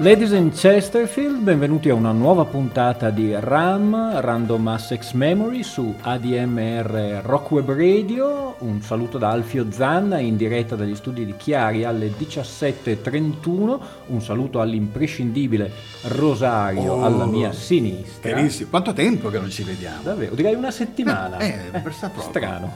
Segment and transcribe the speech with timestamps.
[0.00, 7.20] Ladies and Chesterfield, benvenuti a una nuova puntata di RAM, Random Assex Memory su ADMR
[7.22, 8.56] Rock Web Radio.
[8.60, 13.78] Un saluto da Alfio Zanna in diretta dagli studi di Chiari alle 17.31.
[14.06, 15.70] Un saluto all'imprescindibile
[16.04, 18.30] Rosario Oh, alla mia sinistra.
[18.30, 20.00] Carissimo, quanto tempo che non ci vediamo?
[20.00, 21.36] Davvero, direi una settimana.
[21.36, 22.22] Eh, eh, proprio.
[22.22, 22.72] strano.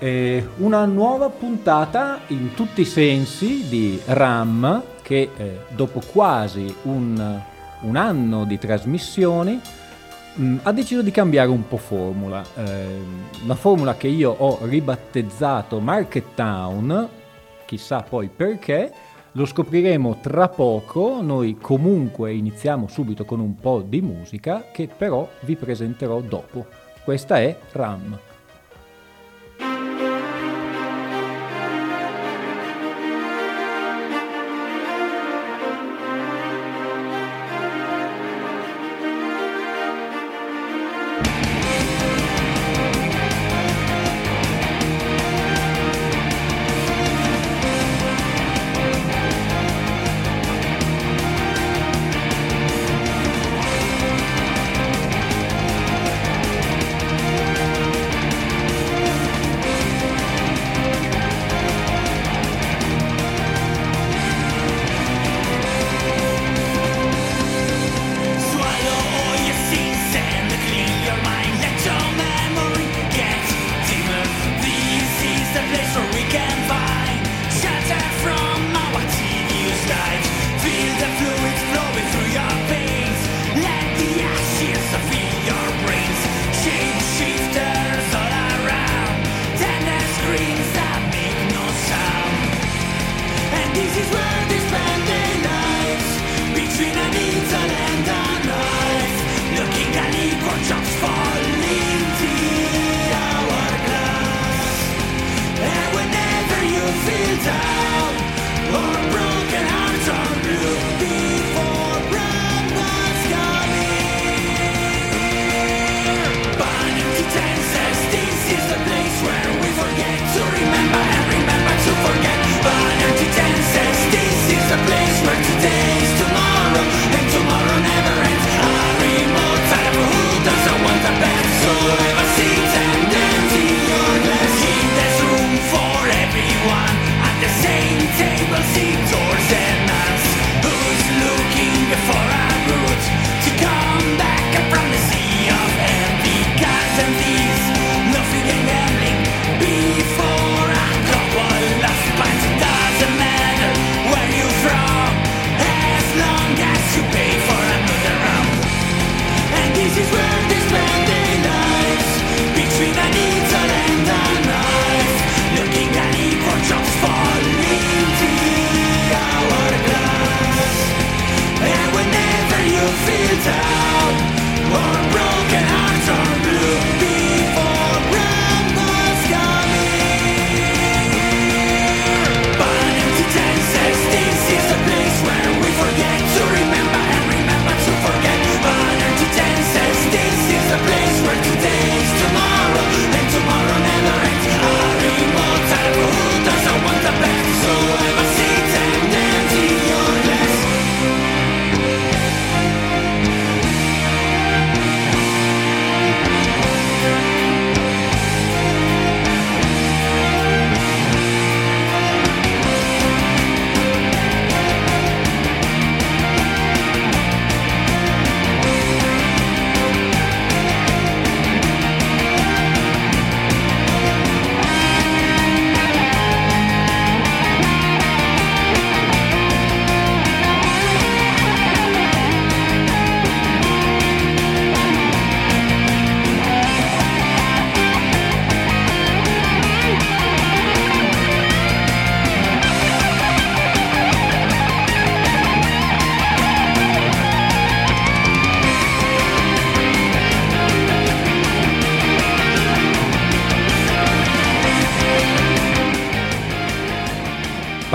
[0.00, 7.40] Eh, una nuova puntata in tutti i sensi di RAM che eh, dopo quasi un,
[7.80, 9.60] un anno di trasmissioni
[10.36, 12.42] mh, ha deciso di cambiare un po' formula.
[12.56, 12.86] Eh,
[13.44, 17.08] la formula che io ho ribattezzato Market Town,
[17.66, 18.90] chissà poi perché,
[19.32, 21.20] lo scopriremo tra poco.
[21.20, 26.64] Noi comunque iniziamo subito con un po' di musica che però vi presenterò dopo.
[27.04, 28.18] Questa è RAM.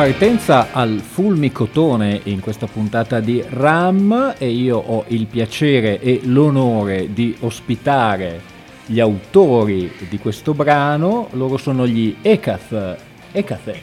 [0.08, 7.12] Partenza al fulmicotone in questa puntata di RAM e io ho il piacere e l'onore
[7.12, 8.40] di ospitare
[8.86, 12.98] gli autori di questo brano, loro sono gli Ekath,
[13.34, 13.76] Ekath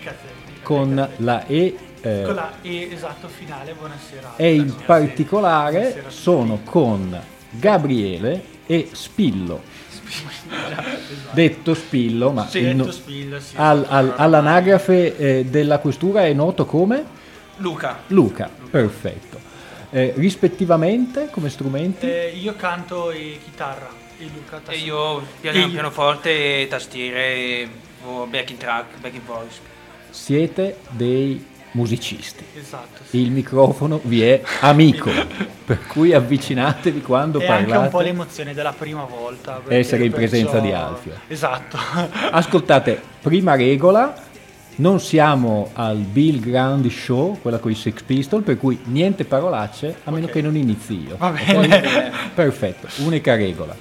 [0.63, 4.33] con la E eh, Con la E esatto finale, buonasera.
[4.37, 5.79] e in particolare.
[5.79, 9.61] Buonasera sono con Gabriele e Spillo.
[11.33, 16.33] Detto Spillo, ma Sì, detto no- Spillo, sì, al- al- all'anagrafe eh, della questura è
[16.33, 17.05] noto come
[17.57, 18.01] Luca.
[18.09, 18.49] Luca.
[18.71, 19.39] Perfetto.
[19.91, 22.07] Eh, rispettivamente come strumenti?
[22.07, 27.69] Eh, io canto e chitarra e Luca E io E piano, pianoforte, tastiere,
[28.05, 29.59] o backing track, backing voice.
[30.11, 31.45] Siete dei
[31.75, 32.45] musicisti.
[32.59, 33.03] Esatto.
[33.09, 33.19] sì.
[33.19, 35.11] Il microfono vi è amico,
[35.65, 38.05] per cui avvicinatevi quando E anche un po' parlate.
[38.05, 39.61] l'emozione della prima volta.
[39.69, 41.13] Essere in presenza perciò- di Alfio.
[41.29, 41.77] Esatto.
[42.31, 44.15] Ascoltate, prima regola,
[44.77, 49.99] non siamo al Bill Grandi Show, quella con i Sex Pistol, per cui niente parolacce,
[50.05, 50.33] a meno Ok.
[50.33, 51.17] che non inizi io.
[51.17, 52.11] Va bene.
[52.35, 53.75] Perfetto, unica regola.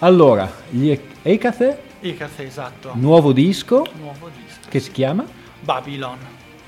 [0.00, 2.92] Allora, gli Ecathe, Icate, esatto.
[2.94, 4.60] nuovo disco, Nuovo disco.
[4.68, 5.24] che si chiama?
[5.60, 6.16] Babylon.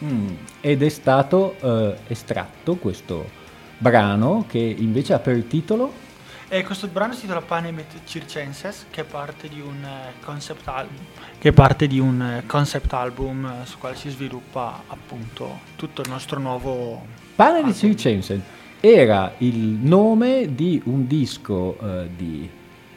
[0.04, 0.28] Mm,
[0.60, 3.28] ed è stato eh, estratto questo
[3.76, 6.08] brano che invece ha per titolo
[6.52, 10.66] E questo brano si intitola Panem et Circenses, che è parte di un eh, concept
[10.66, 10.96] album,
[11.38, 16.02] che è parte di un eh, concept album eh, su quale si sviluppa appunto tutto
[16.02, 17.06] il nostro nuovo
[17.36, 17.72] Pane di album.
[17.72, 18.42] Circensen
[18.80, 22.50] era il nome di un disco eh, di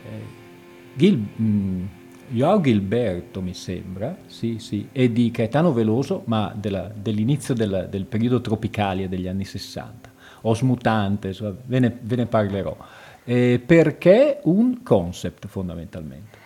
[0.04, 0.10] eh,
[0.96, 1.86] Gil, mm,
[2.34, 8.06] Joao Gilberto, mi sembra, sì, sì, e di Caetano Veloso, ma della- dell'inizio del, del
[8.06, 10.12] periodo tropicale degli anni 60.
[10.42, 12.76] Osmutante, insomma, ve ne, ve ne parlerò.
[13.24, 16.38] Eh, perché un concept fondamentalmente.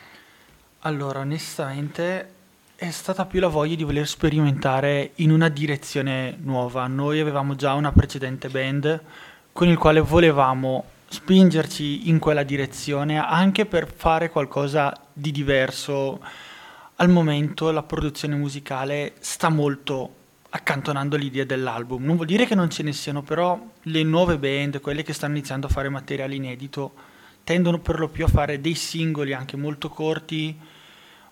[0.80, 2.32] Allora, onestamente
[2.76, 6.86] è stata più la voglia di voler sperimentare in una direzione nuova.
[6.88, 9.02] Noi avevamo già una precedente band
[9.54, 16.22] con il quale volevamo spingerci in quella direzione anche per fare qualcosa di diverso.
[16.96, 20.14] Al momento la produzione musicale sta molto
[20.50, 22.04] accantonando l'idea dell'album.
[22.04, 25.36] Non vuol dire che non ce ne siano, però le nuove band, quelle che stanno
[25.36, 26.94] iniziando a fare materiale inedito,
[27.44, 30.58] tendono per lo più a fare dei singoli anche molto corti,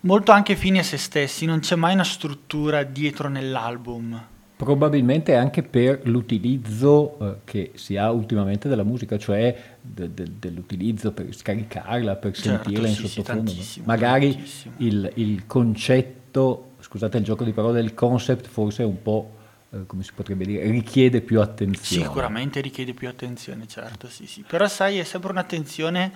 [0.01, 4.33] molto anche fini a se stessi, non c'è mai una struttura dietro nell'album.
[4.57, 11.11] Probabilmente anche per l'utilizzo eh, che si ha ultimamente della musica, cioè de- de- dell'utilizzo
[11.11, 13.51] per scaricarla, per Certo, sentirla in sì, sì, sottofondo.
[13.51, 14.43] tantissimo, Magari
[14.77, 19.31] il, il concetto, scusate il gioco di parole, il concept forse è un po',
[19.71, 22.05] eh, come si potrebbe dire, richiede più attenzione.
[22.05, 24.45] Sicuramente richiede più attenzione, certo, sì, sì.
[24.47, 26.11] Però sai, è sempre un'attenzione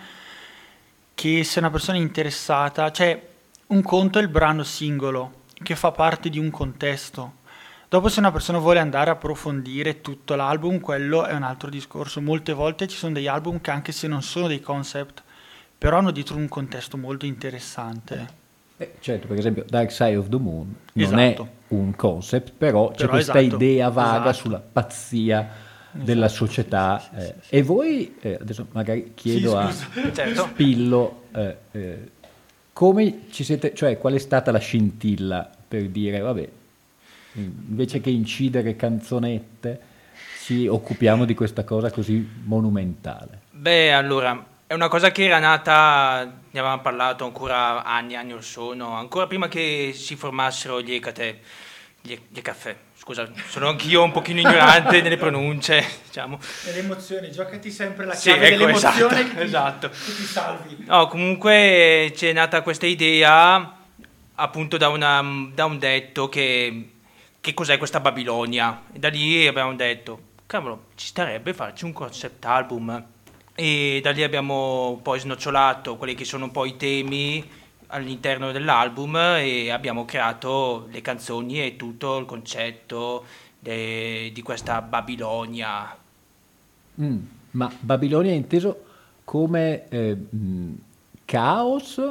[1.14, 3.22] che se una persona è interessata, cioè
[3.68, 7.34] un conto è il brano singolo che fa parte di un contesto.
[7.90, 12.22] Dopo se una persona vuole andare a approfondire tutto l'album, quello è un altro discorso.
[12.22, 15.24] Molte volte ci sono degli album che anche se non sono dei concept,
[15.76, 18.38] però hanno dietro un contesto molto interessante.
[18.78, 21.44] Eh, certo, per esempio Dark Side of the Moon non Esatto.
[21.44, 24.34] è un concept, però, c'è Però questa esatto, idea vaga esatto.
[24.38, 25.50] sulla pazzia
[25.92, 27.00] della Esatto, società.
[27.00, 27.36] sì, sì, eh.
[27.42, 29.74] sì, E voi, eh, adesso magari chiedo a
[30.14, 30.44] Certo.
[30.46, 32.12] Spillo, eh, eh,
[32.72, 36.50] come ci siete, cioè qual è stata la scintilla per dire, vabbè,
[37.33, 39.81] invece che incidere canzonette,
[40.44, 43.42] ci occupiamo di questa cosa così monumentale.
[43.52, 48.44] Beh, allora, è una cosa che era nata, ne avevamo parlato ancora anni, anni or
[48.44, 51.40] sono, ancora prima che si formassero gli Ecate,
[52.02, 52.76] gli, gli caffè.
[52.95, 56.40] Scusa, sono anch'io un pochino ignorante nelle pronunce, diciamo.
[56.68, 59.90] E le emozioni, giocati sempre la Sì, chiave ecco, dell'emozione esatto, che, ti, esatto.
[59.90, 60.78] che ti salvi.
[60.86, 63.76] No, comunque c'è nata questa idea
[64.36, 66.90] appunto da, una- da un detto che,
[67.42, 68.84] che cos'è questa Babilonia.
[68.92, 73.04] E da lì abbiamo detto, cavolo, ci starebbe farci un concept album.
[73.56, 77.48] E da lì abbiamo poi snocciolato quelli che sono poi i temi
[77.88, 83.26] all'interno dell'album e abbiamo creato le canzoni e tutto il concetto
[83.60, 85.98] de- di questa Babilonia.
[87.02, 87.18] Mm,
[87.52, 88.84] Ma Babilonia è inteso
[89.24, 90.74] come eh, mh,
[91.26, 92.02] caos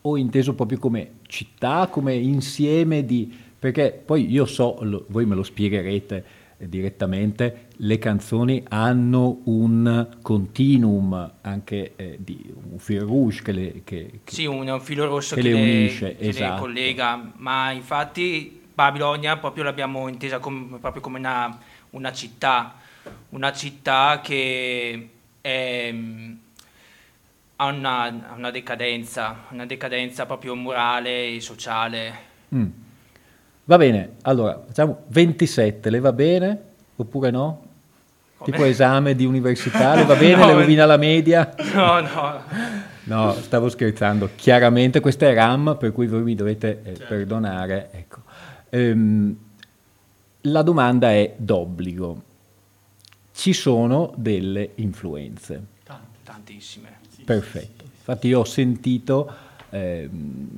[0.00, 3.46] o inteso proprio come città, come insieme di...
[3.58, 6.24] Perché poi io so, lo- voi me lo spiegherete
[6.58, 13.80] eh, direttamente, le canzoni hanno un continuum, anche eh, di un fil rouge che le...
[13.84, 16.60] che- che- Sì, un, filo rosso che che, le le, unisce, che le esatto.
[16.62, 21.58] collega, ma infatti Babilonia proprio l'abbiamo intesa come, proprio come una,
[21.90, 22.74] una città,
[23.30, 25.08] una città che
[25.40, 25.94] è,
[27.56, 32.26] ha una, una decadenza, una decadenza proprio morale e sociale.
[32.54, 32.66] Mm.
[33.68, 36.58] Va bene, allora facciamo 27, le va bene
[36.96, 37.66] oppure no?
[38.38, 38.50] Come?
[38.50, 40.54] Tipo esame di università, le va bene, No, le eh.
[40.54, 41.54] rovina la media?
[41.74, 42.40] No, no,
[43.04, 44.30] No, stavo scherzando.
[44.36, 47.90] Chiaramente questa è RAM, per cui voi mi dovete eh, perdonare.
[47.92, 48.20] Ecco.
[48.70, 49.36] Ehm,
[50.42, 52.22] la domanda è d'obbligo.
[53.34, 55.62] Ci sono delle influenze.
[56.24, 56.96] Tantissime.
[57.22, 57.84] Perfetto.
[57.84, 59.30] Infatti io ho sentito
[59.68, 60.48] ehm,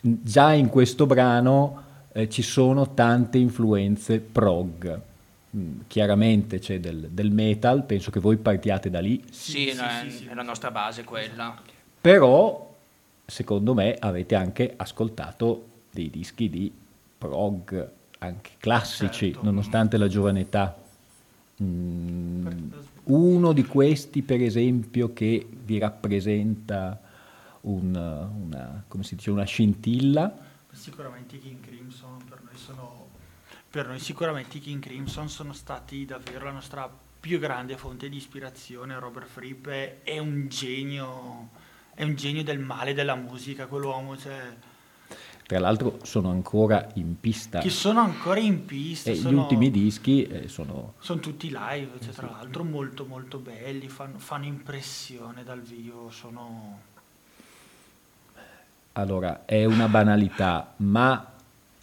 [0.00, 1.83] già in questo brano
[2.16, 5.00] eh, ci sono tante influenze prog.
[5.56, 10.30] Mm, chiaramente c'è del, del metal, penso che voi partiate da lì, Sì, no, è,
[10.30, 11.60] è la nostra base quella.
[12.00, 12.72] però
[13.26, 16.72] secondo me avete anche ascoltato dei dischi di
[17.18, 19.44] prog, anche classici, Certo.
[19.44, 20.76] nonostante la giovane età.
[21.62, 22.46] Mm,
[23.04, 27.00] uno di questi, per esempio, che vi rappresenta
[27.62, 27.94] un-
[28.46, 30.36] una, come si dice, una scintilla,
[30.74, 33.08] Sicuramente i King Crimson per noi sono
[33.70, 36.88] per noi sicuramente i King Crimson sono stati davvero la nostra
[37.20, 38.98] più grande fonte di ispirazione.
[38.98, 41.50] Robert Fripp è, è un genio,
[41.94, 44.54] è un genio del male della musica, quell'uomo, cioè,
[45.46, 47.60] tra l'altro sono ancora in pista.
[47.60, 51.98] Che sono ancora in pista, e gli sono, ultimi dischi eh, sono sono tutti live,
[52.00, 56.92] cioè, tra l'altro molto molto belli, fanno, fanno impressione dal vivo, sono
[58.96, 61.32] Allora, è una banalità, ma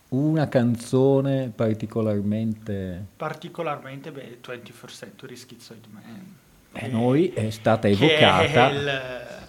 [0.10, 6.36] una canzone particolarmente particolarmente beh, 21st Century Schizoid Man.
[6.74, 8.70] a noi è stata che evocata.
[8.70, 9.40] È il-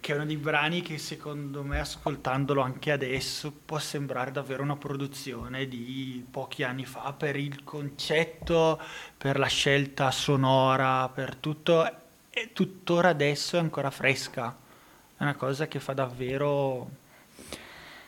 [0.00, 4.76] che è uno dei brani che secondo me ascoltandolo anche adesso può sembrare davvero una
[4.76, 8.78] produzione di pochi anni fa per il concetto,
[9.18, 11.84] per la scelta sonora, per tutto
[12.30, 14.54] e tuttora adesso è ancora fresca.
[15.16, 16.88] È una cosa che fa davvero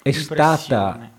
[0.09, 1.11] è stata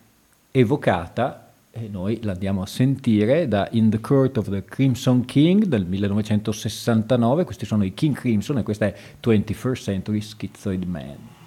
[0.50, 5.86] evocata e noi l'andiamo a sentire da In the Court of the Crimson King del
[5.86, 7.43] 1969.
[7.43, 11.38] Questi sono i King Crimson e questa è 21st Century Schizoid Man.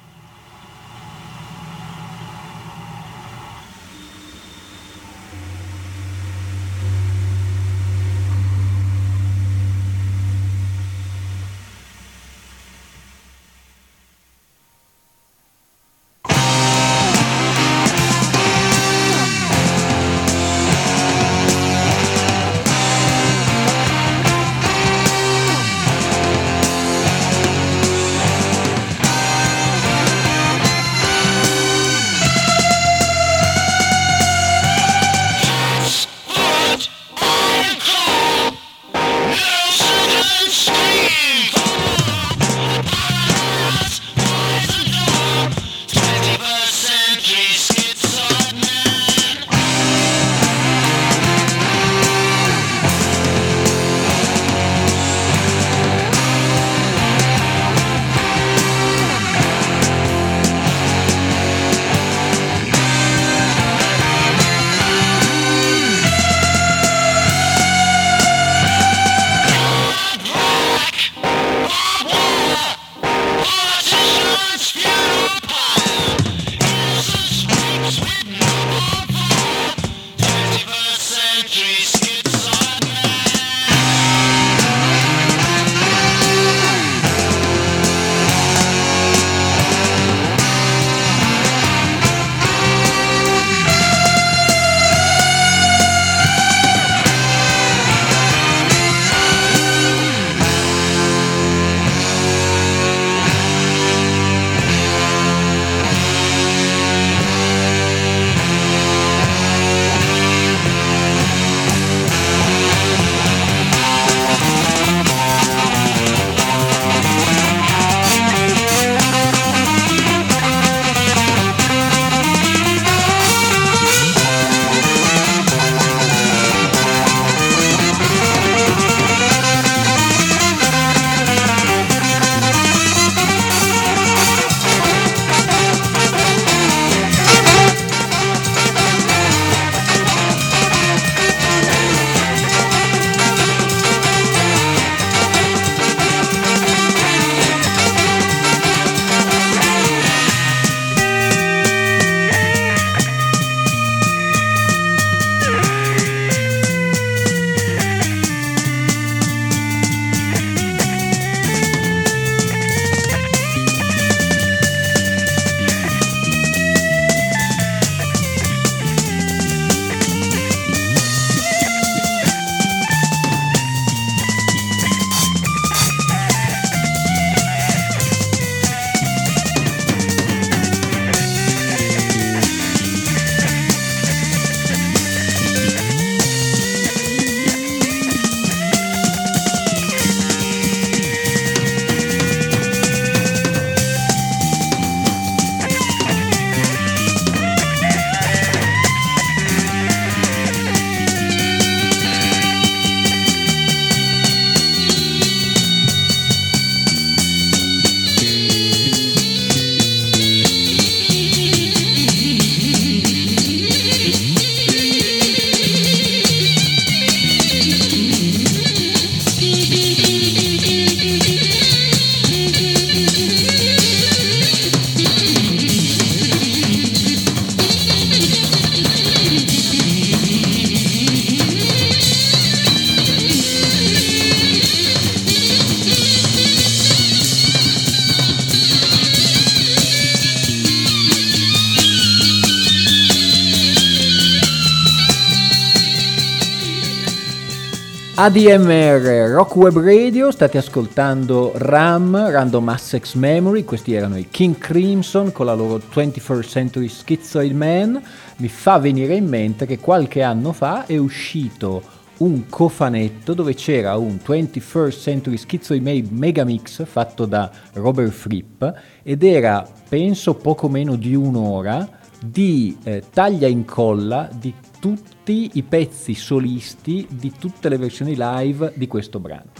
[248.24, 255.32] ADMR Rock Web Radio, state ascoltando RAM, Random Access Memory, questi erano i King Crimson
[255.32, 258.00] con la loro 21st Century Schizoid Man.
[258.36, 261.82] Mi fa venire in mente che qualche anno fa è uscito
[262.18, 268.62] un cofanetto dove c'era un 21st Century Schizoid Megamix fatto da Robert Fripp
[269.02, 275.62] ed era, penso, poco meno di un'ora di eh, taglia e incolla di tutti i
[275.62, 279.50] pezzi solisti di tutte le versioni live di questo brano.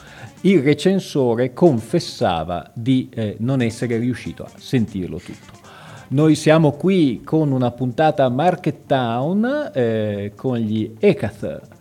[0.43, 5.61] Il recensore confessava di eh, non essere riuscito a sentirlo tutto.
[6.09, 11.81] Noi siamo qui con una puntata Market Town eh, con gli Ekath,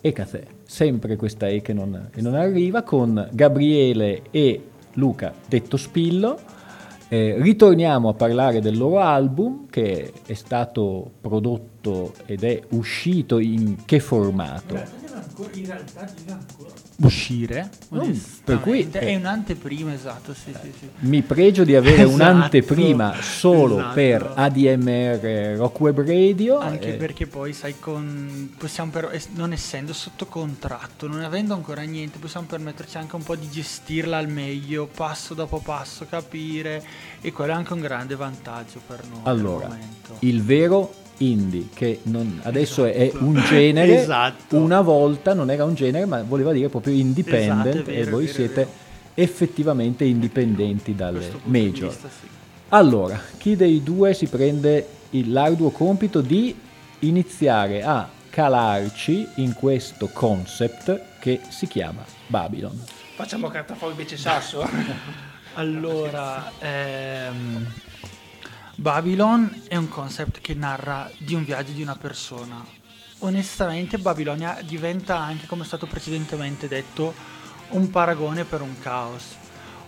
[0.00, 6.38] Ecathe, sempre questa E che non, e non arriva, con Gabriele e Luca, detto Spillo.
[7.10, 13.84] Eh, ritorniamo a parlare del loro album che è stato prodotto ed è uscito in
[13.86, 14.74] che formato?
[14.74, 17.70] In realtà deve ancora uscire.
[17.94, 18.12] Mm,
[18.44, 20.34] per cui, è un'anteprima, esatto.
[20.34, 20.88] Sì, sì, sì.
[21.00, 23.94] Mi pregio di avere Esatto, un'anteprima solo esatto.
[23.94, 26.58] per ADMR Rock Web Radio.
[26.58, 31.54] Anche eh, perché poi, sai, con, possiamo per- es- non essendo sotto contratto, non avendo
[31.54, 36.82] ancora niente, possiamo permetterci anche un po' di gestirla al meglio, passo dopo passo, capire.
[37.20, 39.20] E quello è anche un grande vantaggio per noi.
[39.22, 39.78] al Allora,
[40.20, 44.56] il vero indie, che non- adesso è un genere, Esatto.
[44.56, 48.24] una volta non era un genere, ma voleva dire proprio independent Esatto, vero, e voi
[48.24, 48.70] vero, siete vero.
[49.14, 51.88] effettivamente indipendenti Da dalle major.
[51.88, 52.26] vista, sì.
[52.70, 56.54] Allora, chi dei due si prende il l'arduo compito di
[57.00, 62.78] iniziare a calarci in questo concept che si chiama Babylon?
[63.16, 64.64] Facciamo carta fuori invece sasso.
[65.54, 67.66] Allora, ehm,
[68.80, 72.64] Babylon è un concept che narra di un viaggio di una persona.
[73.18, 77.12] Onestamente Babilonia diventa anche, come è stato precedentemente detto,
[77.70, 79.36] un paragone per un caos.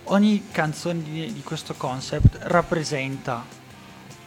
[0.06, 3.44] Ogni canzone di, di questo concept rappresenta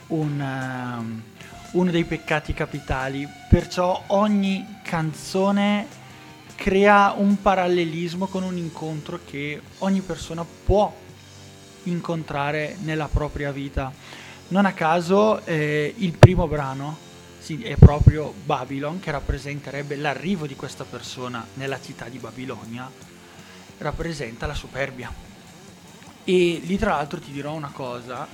[0.07, 1.23] un, ehm,
[1.71, 5.87] uno dei peccati capitali, perciò ogni canzone
[6.55, 10.95] crea un parallelismo con un incontro che ogni persona può
[11.83, 14.21] incontrare nella propria vita.
[14.53, 16.95] Non a caso eh, il primo brano
[17.39, 22.87] sì, è proprio Babylon, che rappresenterebbe l'arrivo di questa persona nella città di Babilonia,
[23.79, 25.11] rappresenta la superbia.
[26.23, 28.27] E lì tra l'altro ti dirò una cosa,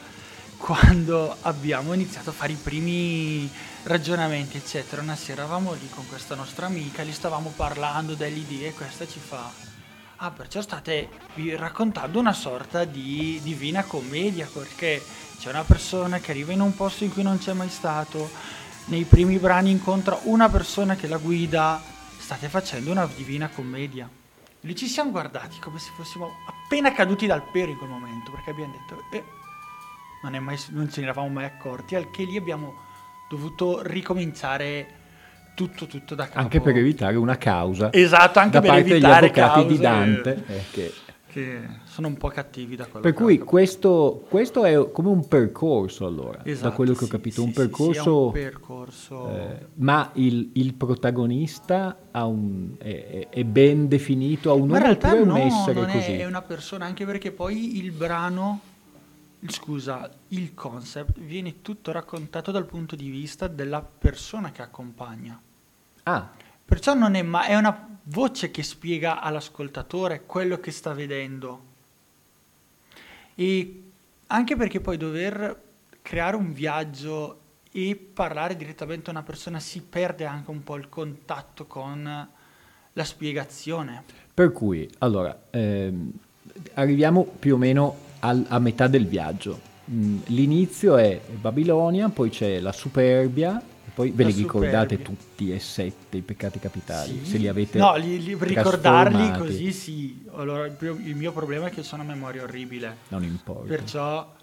[0.58, 3.50] quando abbiamo iniziato a fare i primi
[3.84, 8.68] ragionamenti eccetera, una sera eravamo lì con questa nostra amica, gli stavamo parlando delle idee
[8.68, 9.68] e questa ci fa
[10.22, 11.08] Ah, perciò state
[11.56, 15.02] raccontando una sorta di divina commedia, perché
[15.40, 18.30] c'è una persona che arriva in un posto in cui non c'è mai stato,
[18.86, 21.82] nei primi brani incontra una persona che la guida,
[22.18, 24.10] state facendo una divina commedia.
[24.62, 28.50] Lì ci siamo guardati come se fossimo appena caduti dal pero in quel momento, perché
[28.50, 29.24] abbiamo detto, eh,
[30.24, 32.74] non, mai- non ce ne eravamo mai accorti, al che lì abbiamo
[33.30, 34.96] dovuto ricominciare
[35.56, 36.40] tutto, tutto da capo.
[36.40, 39.82] Anche per evitare una causa Esatto, anche da per parte degli evitare avvocati di cause
[39.82, 40.44] Dante.
[40.48, 40.94] eh, che-
[41.44, 45.10] che sono un po' cattivi da quello Per che ho cui questo, questo è come
[45.10, 48.26] un percorso allora, da Esatto, quello che ho sì, capito, sì, un percorso...
[48.28, 54.68] un percorso eh, ma il, il protagonista ha un- è, è- ben definito, ha un
[54.68, 56.12] nome realtà oppure un no, essere non così?
[56.14, 58.60] è una persona, anche perché poi il brano,
[59.48, 65.40] scusa, il concept viene tutto raccontato dal punto di vista della persona che accompagna.
[66.04, 66.30] Ah,
[66.66, 71.62] Perciò non è ma è una voce che spiega all'ascoltatore quello che sta vedendo.
[73.36, 73.84] E
[74.28, 75.62] anche perché poi dover
[76.02, 77.40] creare un viaggio
[77.72, 82.28] e parlare direttamente a una persona si perde anche un po' il contatto con
[82.94, 84.04] la spiegazione.
[84.34, 86.12] per cui, allora, ehm,
[86.76, 89.60] arriviamo più o meno al- a metà del viaggio.
[89.92, 93.62] Mm, l'inizio è Babilonia, poi c'è la superbia,
[94.00, 97.32] poi ve li ricordate tutti e sette i peccati capitali, Sì.
[97.32, 100.24] se li avete No, li, li- ricordarli così sì.
[100.36, 102.96] Allora, il, mio- il mio problema è che ho una memoria orribile.
[103.10, 103.68] Non importa.
[103.68, 104.34] Perciò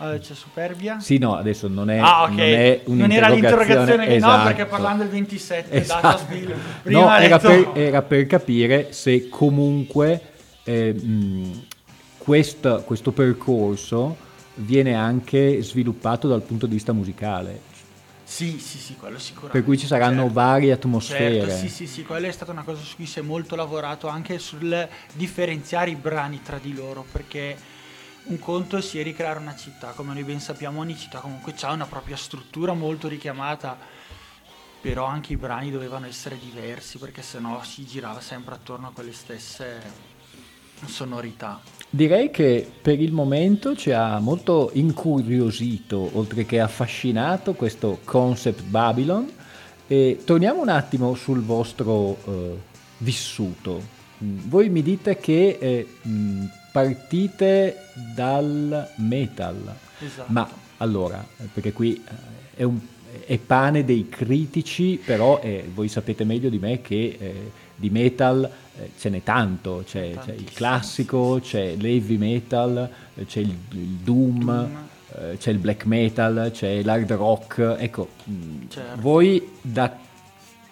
[0.00, 0.98] eh, c'è superbia.
[0.98, 2.30] Sì, no, adesso non è, Ah, ok.
[2.30, 4.44] non è Non era l'interrogazione che no, esatto.
[4.48, 6.06] perché parlando del 27, Esatto.
[6.08, 10.20] a Spill, prima No, era per, era per capire se comunque
[10.64, 11.62] eh, mh,
[12.16, 14.16] questa- questo percorso
[14.56, 17.60] viene anche sviluppato dal punto di vista musicale,
[18.28, 19.58] Sì, sì, sì, quello sicuramente.
[19.58, 20.34] per cui ci saranno Certo.
[20.34, 21.40] varie atmosfere.
[21.40, 24.06] Certo, sì, sì, sì, quella è stata una cosa su cui si è molto lavorato
[24.08, 27.56] anche sul differenziare i brani tra di loro, perché
[28.24, 31.86] un conto sia ricreare una città, come noi ben sappiamo ogni città comunque ha una
[31.86, 33.78] propria struttura molto richiamata.
[34.80, 39.12] però anche i brani dovevano essere diversi perché sennò si girava sempre attorno a quelle
[39.12, 39.80] stesse
[40.84, 41.60] sonorità.
[41.90, 49.30] Direi che per il momento ci ha molto incuriosito, oltre che affascinato, questo concept Babylon.
[49.86, 52.56] E torniamo un attimo sul vostro eh,
[52.98, 53.80] vissuto.
[54.22, 57.76] Mm, Voi mi dite che eh, mm, partite
[58.14, 59.74] dal metal.
[59.98, 60.30] Esatto.
[60.30, 60.46] Ma
[60.76, 62.80] allora, perché qui eh, è, un-
[63.24, 68.50] è pane dei critici, però eh, voi sapete meglio di me che eh, di metal
[68.98, 74.44] ce n'è tanto, c'è, c'è il classico, c'è l'heavy metal, eh, c'è il, il doom,
[74.44, 74.88] Doom.
[75.32, 77.76] eh, c'è il black metal, c'è l'hard rock.
[77.78, 78.32] Ecco, mh,
[78.68, 79.00] Certo.
[79.00, 79.96] voi da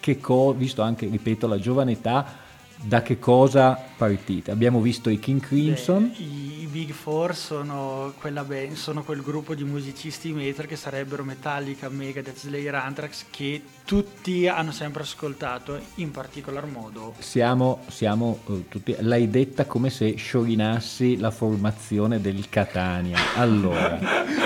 [0.01, 2.45] che cosa, visto anche, ripeto, la giovane età,
[2.79, 4.51] da che cosa partite?
[4.51, 6.13] Abbiamo visto i King Crimson.
[6.17, 11.25] Beh, i Big Four sono, quella band- sono quel gruppo di musicisti metal che sarebbero
[11.25, 18.69] Metallica, Megadeth, Slayer, Anthrax che tutti hanno sempre ascoltato, in particolar modo Siamo, siamo eh,
[18.69, 23.17] tutti, l'hai detta come se sciorinassi la formazione del Catania.
[23.37, 23.99] Allora,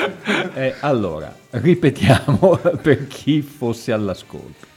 [0.55, 4.69] eh, allora ripetiamo per chi fosse all'ascolto.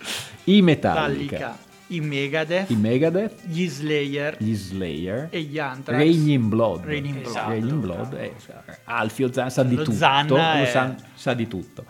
[0.45, 5.97] I Metallica, Metallica, i Megadeth, i Megadeth, gli Slayer gli Slayer, e gli Anthrax.
[5.99, 6.83] Raging Blood.
[6.85, 7.27] Raining Blood.
[7.27, 7.49] Esatto.
[7.49, 8.33] Raging Blood, eh,
[8.85, 11.85] Alfio Zan sa di tutto, Zanna lo è- sa, sa di tutto.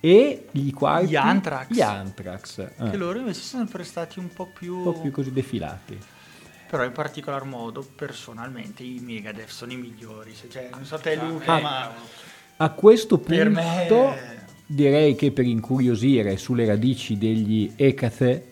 [0.00, 1.08] E gli quarti?
[1.10, 1.68] Gli Anthrax.
[1.70, 4.76] Gli Anthrax, eh, Che loro invece sono sempre stati un po' più...
[4.78, 5.96] un po' più così defilati.
[6.68, 10.34] Però in particolar modo, personalmente, i Megadeth sono i migliori.
[10.34, 11.60] Se- Cioè, non so te Luca, Ah.
[11.60, 11.92] ma...
[12.56, 18.51] A questo Per punto me- direi che per incuriosire sulle radici degli Ecathe,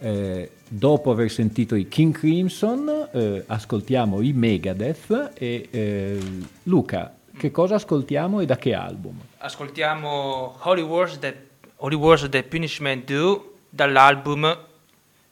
[0.00, 6.18] eh, dopo aver sentito i King Crimson, eh, ascoltiamo i Megadeth e eh,
[6.64, 9.18] Luca, che cosa ascoltiamo e da che album?
[9.38, 11.36] Ascoltiamo Holy Wars That,
[11.76, 14.58] Holy Wars That Punishment Do dall'album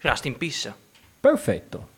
[0.01, 0.73] Rust in Peace.
[1.21, 1.89] Perfetto.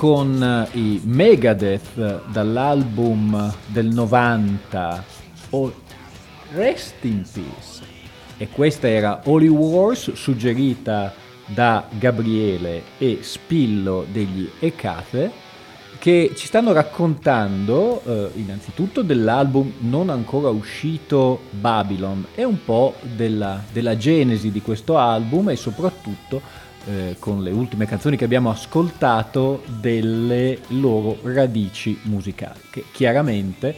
[0.00, 5.04] Con i Megadeth dall'album del 90
[5.50, 5.74] o
[6.54, 7.82] Rest in Peace.
[8.38, 11.12] E questa era Holy Wars suggerita
[11.44, 15.48] da Gabriele e Spillo degli Ecate.
[15.98, 23.62] che ci stanno raccontando eh, innanzitutto dell'album non ancora uscito Babylon e un po' della,
[23.70, 26.40] della genesi di questo album e soprattutto
[26.86, 33.74] eh, con le ultime canzoni che abbiamo ascoltato delle loro radici musicali che chiaramente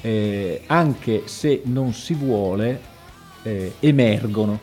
[0.00, 2.80] eh, anche se non si vuole
[3.42, 4.58] eh, emergono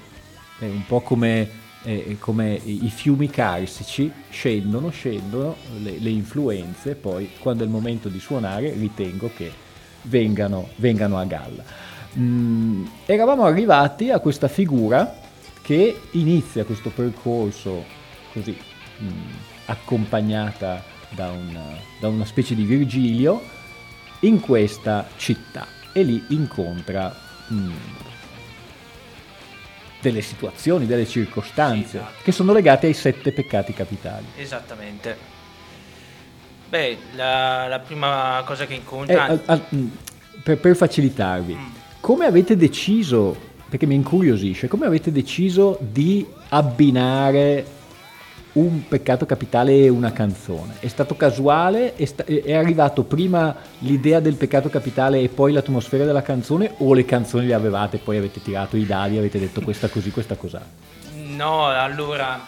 [0.59, 7.31] è un po' come eh, come i fiumi carsici scendono, scendono le, le influenze, poi
[7.39, 9.51] quando è il momento di suonare ritengo che
[10.03, 11.63] vengano, vengano a galla.
[12.17, 15.21] Mm, eravamo arrivati a questa figura
[15.63, 17.83] che inizia questo percorso
[18.33, 18.55] così
[19.01, 19.09] mm,
[19.65, 21.63] accompagnata da una,
[21.99, 23.41] da una specie di Virgilio
[24.19, 27.15] in questa città e lì incontra
[27.51, 27.71] mm,
[30.01, 32.21] delle situazioni, delle circostanze esatto.
[32.23, 34.25] che sono legate ai sette peccati capitali.
[34.35, 35.31] Esattamente.
[36.67, 39.23] Beh, la, la prima cosa che Eh, incontra...
[39.25, 39.87] al- al- mm,
[40.43, 41.65] per, per facilitarvi, Mm.
[42.01, 47.65] come avete deciso, perché mi incuriosisce, come avete deciso di abbinare
[48.51, 50.75] un peccato capitale e una canzone?
[50.79, 51.95] È stato casuale?
[51.95, 56.93] È, sta- è arrivato prima l'idea del peccato capitale e poi l'atmosfera della canzone o
[56.93, 60.11] le canzoni le avevate e poi avete tirato i dadi e avete detto questa così,
[60.11, 60.61] questa cos'ha?
[61.29, 62.45] No, allora,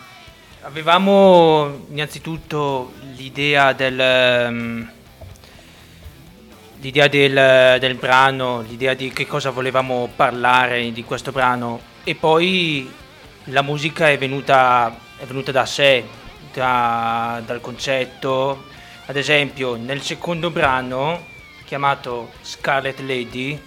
[0.61, 3.99] avevamo innanzitutto l'idea del...
[3.99, 4.89] ehm,
[6.85, 12.87] l'idea del, del brano, l'idea di che cosa volevamo parlare di questo brano e poi
[13.45, 16.03] la musica è venuta, è venuta da sé,
[16.53, 18.65] da- dal concetto.
[19.07, 21.25] Ad esempio, nel secondo brano,
[21.65, 23.59] chiamato Scarlet Lady,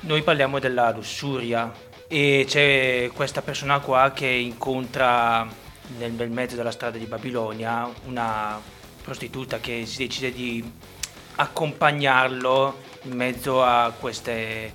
[0.00, 1.72] noi parliamo della lussuria
[2.08, 5.46] e c'è questa persona qua che incontra
[5.98, 8.60] nel bel mezzo della strada di Babilonia una
[9.04, 10.72] prostituta che si decide di
[11.36, 14.72] accompagnarlo in mezzo a queste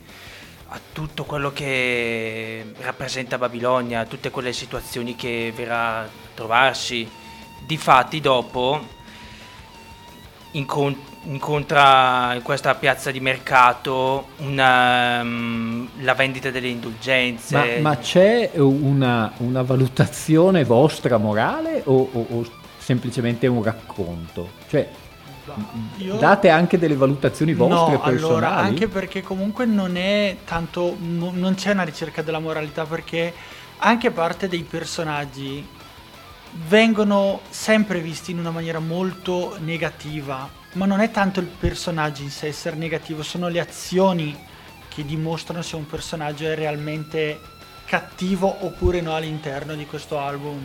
[0.70, 7.08] a tutto quello che rappresenta Babilonia, a tutte quelle situazioni che verrà a trovarsi.
[7.65, 8.82] Difatti dopo
[10.52, 17.80] incon- incontra in questa piazza di mercato una, mm, la vendita delle indulgenze.
[17.82, 22.46] Ma, ma c'è una, una valutazione vostra morale o, o- o
[22.78, 24.50] semplicemente un racconto?
[24.68, 24.89] Cioè,
[25.97, 28.17] Io- date anche delle valutazioni vostre no, personali?
[28.17, 33.34] allora, anche perché comunque non è tanto, no- non c'è una ricerca della moralità perché
[33.77, 35.65] anche parte dei personaggi
[36.67, 42.29] vengono sempre visti in una maniera molto negativa, ma non è tanto il personaggio in
[42.29, 44.36] sé essere negativo, sono le azioni
[44.88, 47.39] che dimostrano se un personaggio è realmente
[47.86, 50.63] cattivo oppure no all'interno di questo album.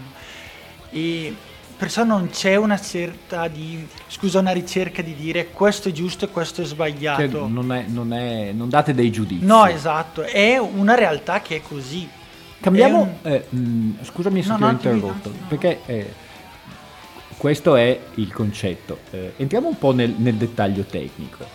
[0.91, 1.35] E
[1.81, 6.29] perciò non c'è una certa di scusa una ricerca di dire questo è giusto e
[6.29, 7.49] questo è Cioè, sbagliato.
[7.49, 9.47] non, è- non è- non date dei giudizi.
[9.47, 12.07] No, esatto, è una realtà che è così.
[12.61, 15.47] Cambiamo, È un- eh, mh, scusami se No, ti ho no, interrotto, no.
[15.49, 16.13] perché eh,
[17.39, 18.99] questo è il concetto.
[19.13, 21.47] Eh, entriamo un po' nel, nel dettaglio tecnico.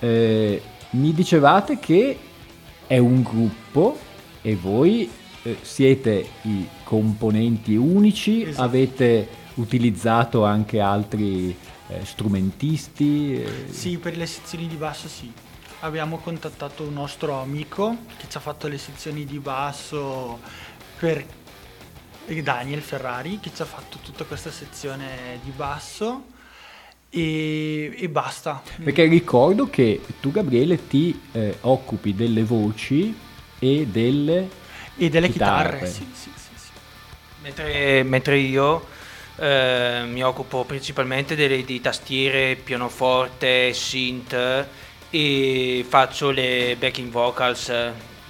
[0.00, 2.18] Eh, mi dicevate che
[2.86, 3.98] è un gruppo
[4.40, 5.10] e voi
[5.42, 8.62] eh, siete i componenti unici, Esatto.
[8.62, 11.56] avete utilizzato anche altri
[11.88, 13.42] eh, strumentisti.
[13.42, 15.32] eh, Sì, per le sezioni di basso sì.
[15.80, 20.40] Abbiamo contattato un nostro amico che ci ha fatto le sezioni di basso
[20.98, 21.24] per
[22.42, 26.24] Daniel Ferrari che ci ha fatto tutta questa sezione di basso
[27.10, 28.62] e, e basta.
[28.82, 33.14] Perché ricordo che tu Gabriele ti eh, occupi delle voci
[33.58, 34.48] e delle
[34.96, 35.78] E delle chitarre.
[35.80, 36.70] chitarre, sì, sì, sì, sì.
[37.42, 38.86] Mentre, mentre io
[39.36, 44.66] eh, mi occupo principalmente delle, di tastiere, pianoforte, synth
[45.10, 47.72] e faccio le backing vocals,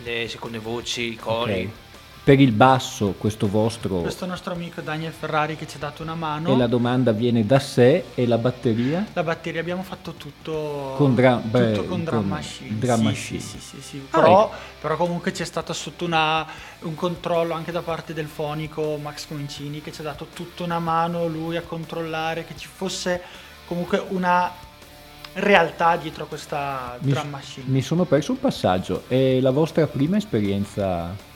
[0.02, 1.64] le seconde voci, i cori.
[1.64, 1.83] Ok.
[2.24, 6.14] Per il basso, questo vostro Questo nostro amico Daniel Ferrari che ci ha dato una
[6.14, 6.54] mano.
[6.54, 9.04] e la domanda viene da sé e la batteria?
[9.12, 12.78] La batteria abbiamo fatto tutto Con tutto beh, con drum machine.
[12.78, 13.40] drum Sì, machine.
[13.40, 14.06] Sì, sì, sì, sì.
[14.08, 14.54] Ah, Però, ecco.
[14.80, 16.46] però comunque c'è stato sotto una-
[16.80, 20.78] un controllo anche da parte del fonico Max Comincini che ci ha dato tutta una
[20.78, 23.20] mano lui a controllare che ci fosse
[23.66, 24.50] comunque una
[25.34, 27.66] realtà dietro a questa Mi, drum machine.
[27.68, 29.02] mi sono perso un passaggio.
[29.08, 31.32] È la vostra prima esperienza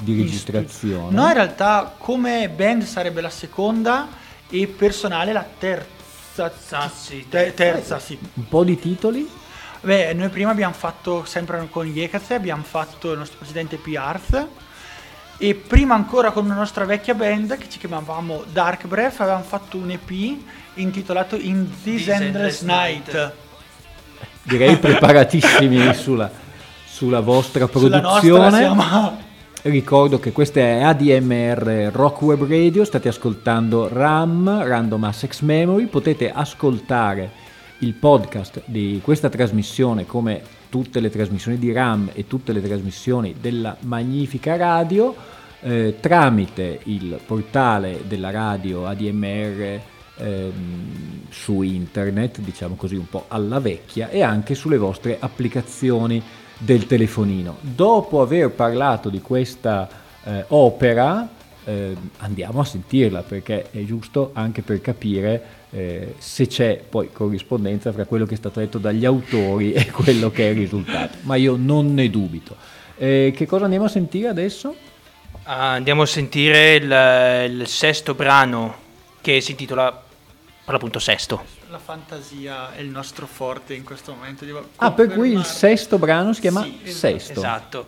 [0.00, 1.14] di registrazione?
[1.14, 4.08] No, in realtà come band sarebbe la seconda
[4.48, 6.88] e personale la terza.
[6.94, 7.26] Sì.
[7.28, 8.18] Te- terza, sì.
[8.34, 9.28] Un po' di titoli?
[9.82, 14.46] Beh, noi prima abbiamo fatto, sempre con Yekatse, abbiamo fatto il nostro presidente P-Arth
[15.38, 19.78] E prima ancora con una nostra vecchia band che ci chiamavamo Dark Breath avevamo fatto
[19.78, 20.36] un EP
[20.74, 23.12] intitolato In This, This Endless Endless Night.
[23.14, 23.32] Night.
[24.42, 26.30] Direi preparatissimi sulla,
[26.86, 28.40] sulla vostra Sulla produzione.
[28.40, 29.28] nostra siamo...
[29.62, 36.32] Ricordo che questa è ADMR Rock Web Radio, state ascoltando RAM, Random Access Memory, potete
[36.32, 37.30] ascoltare
[37.80, 43.34] il podcast di questa trasmissione come tutte le trasmissioni di RAM e tutte le trasmissioni
[43.38, 45.14] della magnifica radio
[45.60, 49.80] eh, tramite il portale della radio ADMR
[50.16, 56.22] ehm, su internet, diciamo così un po' alla vecchia, e anche sulle vostre applicazioni
[56.60, 57.56] del telefonino.
[57.60, 59.88] Dopo aver parlato di questa
[60.22, 61.28] eh, opera,
[61.64, 67.92] eh, andiamo a sentirla perché è giusto anche per capire eh, se c'è poi corrispondenza
[67.92, 71.18] fra quello che è stato detto dagli autori e quello che è il risultato.
[71.22, 72.54] Ma io non ne dubito.
[72.96, 74.74] Eh, che cosa andiamo a sentire adesso?
[75.44, 78.88] Ah, andiamo a sentire il, il sesto brano
[79.22, 81.59] che si intitola per l'appunto Sesto.
[81.70, 84.44] La fantasia è il nostro forte in questo momento.
[84.44, 86.90] devo Ah, per cui il sesto brano si chiama Sì, esatto.
[87.18, 87.32] Sesto.
[87.32, 87.86] Esatto.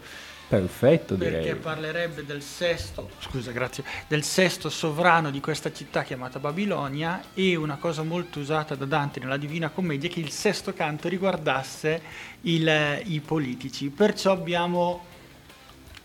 [0.49, 1.55] Perfetto, Perché direi.
[1.55, 7.77] parlerebbe del sesto, scusa, grazie, del sesto sovrano di questa città chiamata Babilonia e una
[7.77, 12.03] cosa molto usata da Dante nella Divina Commedia è che il sesto canto riguardasse
[12.43, 13.89] il- i politici.
[13.89, 15.03] Perciò abbiamo,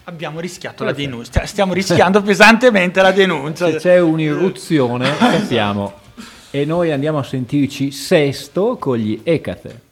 [0.05, 1.09] abbiamo rischiato la Perfetto.
[1.11, 3.69] denuncia, stiamo rischiando pesantemente la denuncia.
[3.71, 6.05] Se c'è un'irruzione, capiamo.
[6.49, 9.86] E noi andiamo a sentirci Sesto con gli Ecate.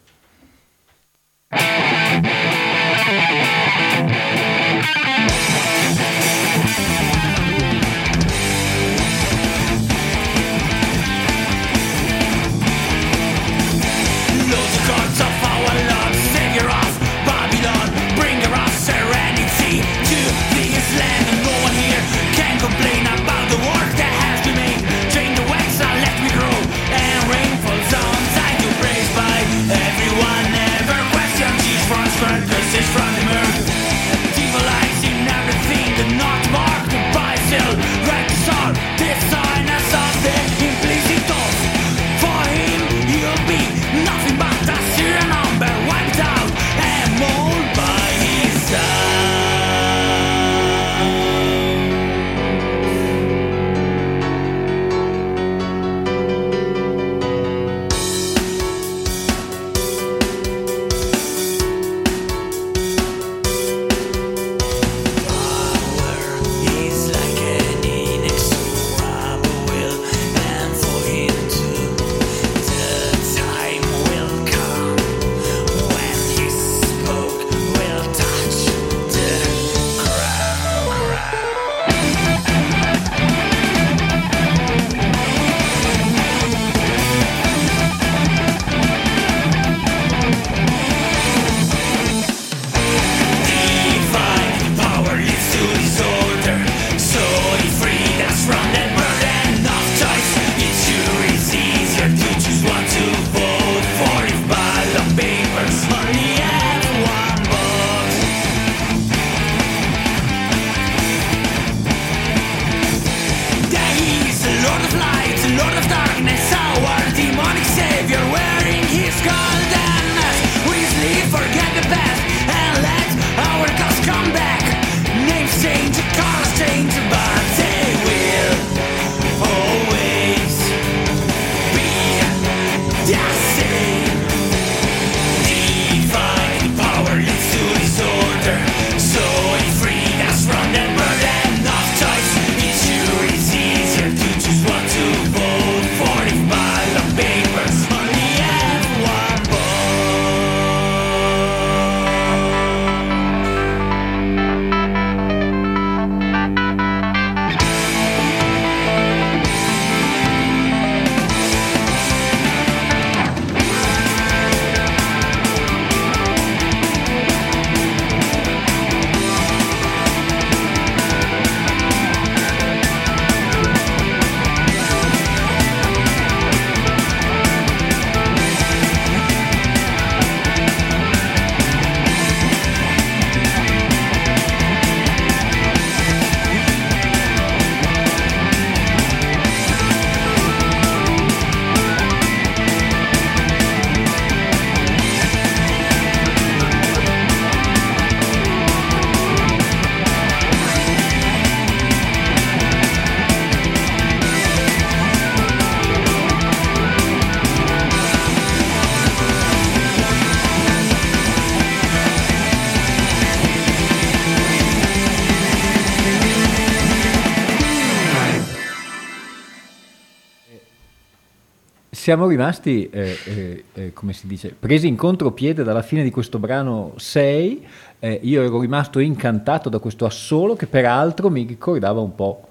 [222.05, 226.37] Siamo rimasti, eh, eh, eh, come si dice, presi in contropiede dalla fine di questo
[226.37, 227.65] brano 6.
[227.97, 232.47] Eh, io ero rimasto incantato da questo assolo che peraltro mi ricordava un po',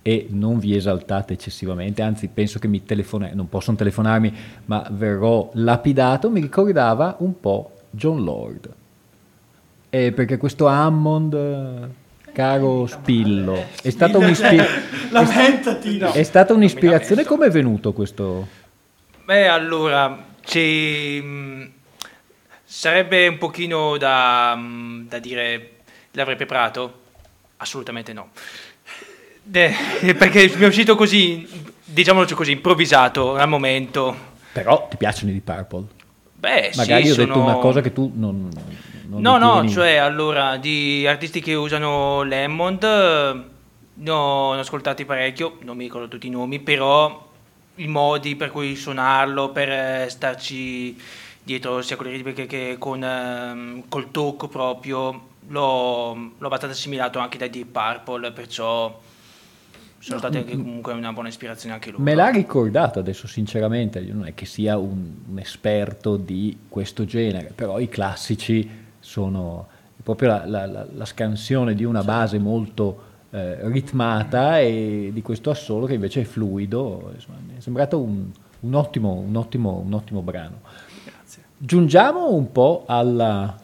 [0.00, 5.50] e non vi esaltate eccessivamente, anzi penso che mi telefona, non possono telefonarmi, ma verrò
[5.52, 8.70] lapidato, mi ricordava un po' John Lord.
[9.90, 14.56] Eh, perché questo Hammond, eh, caro Spillo, è stata, un'ispi-
[15.10, 16.12] Lamentati, no.
[16.12, 17.24] è stata un'ispirazione.
[17.24, 18.59] Come è venuto questo?
[19.30, 21.70] Beh, allora, ci, mh,
[22.64, 25.74] sarebbe un pochino da, mh, da dire,
[26.14, 27.02] l'avrei preparato?
[27.58, 28.30] Assolutamente no.
[29.52, 29.72] Eh,
[30.18, 31.46] perché mi è uscito così,
[31.84, 34.16] diciamolo così, improvvisato al momento.
[34.50, 35.84] Però ti piacciono i Purple?
[36.34, 38.48] Beh, Magari sì, ho detto sono- una cosa che tu non...
[39.06, 43.44] non No, no, ritieni- cioè allora di artisti che usano l'Hammond eh,
[43.94, 47.28] ne ho, ne ho ascoltati parecchio, non mi ricordo tutti i nomi, però
[47.80, 50.96] i modi per cui suonarlo, per eh, starci
[51.42, 57.18] dietro sia con le ritmiche che con, ehm, col tocco proprio, l'ho, l'ho abbastanza assimilato
[57.18, 59.00] anche dai Deep Purple, perciò
[59.98, 62.02] sono stati anche comunque una buona ispirazione anche loro.
[62.02, 67.04] Me l'ha ricordato adesso sinceramente, io non è che sia un, un esperto di questo
[67.04, 68.68] genere, però i classici
[68.98, 69.66] sono
[70.02, 75.50] proprio la, la- la- la scansione di una base molto eh, ritmata e di questo
[75.50, 78.26] assolo che invece è fluido, insomma, mi è sembrato un,
[78.60, 80.60] un ottimo, un, ottimo, un ottimo brano.
[81.56, 83.54] Giungiamo un po' alla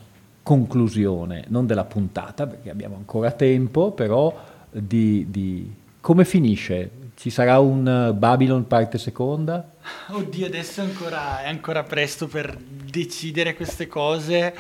[0.43, 4.39] conclusione, non della puntata perché abbiamo ancora tempo, però
[4.71, 6.91] di, di come finisce.
[7.17, 9.73] Ci sarà un Babylon parte seconda?
[10.09, 14.55] Oddio, adesso ancora, è ancora presto per decidere queste cose.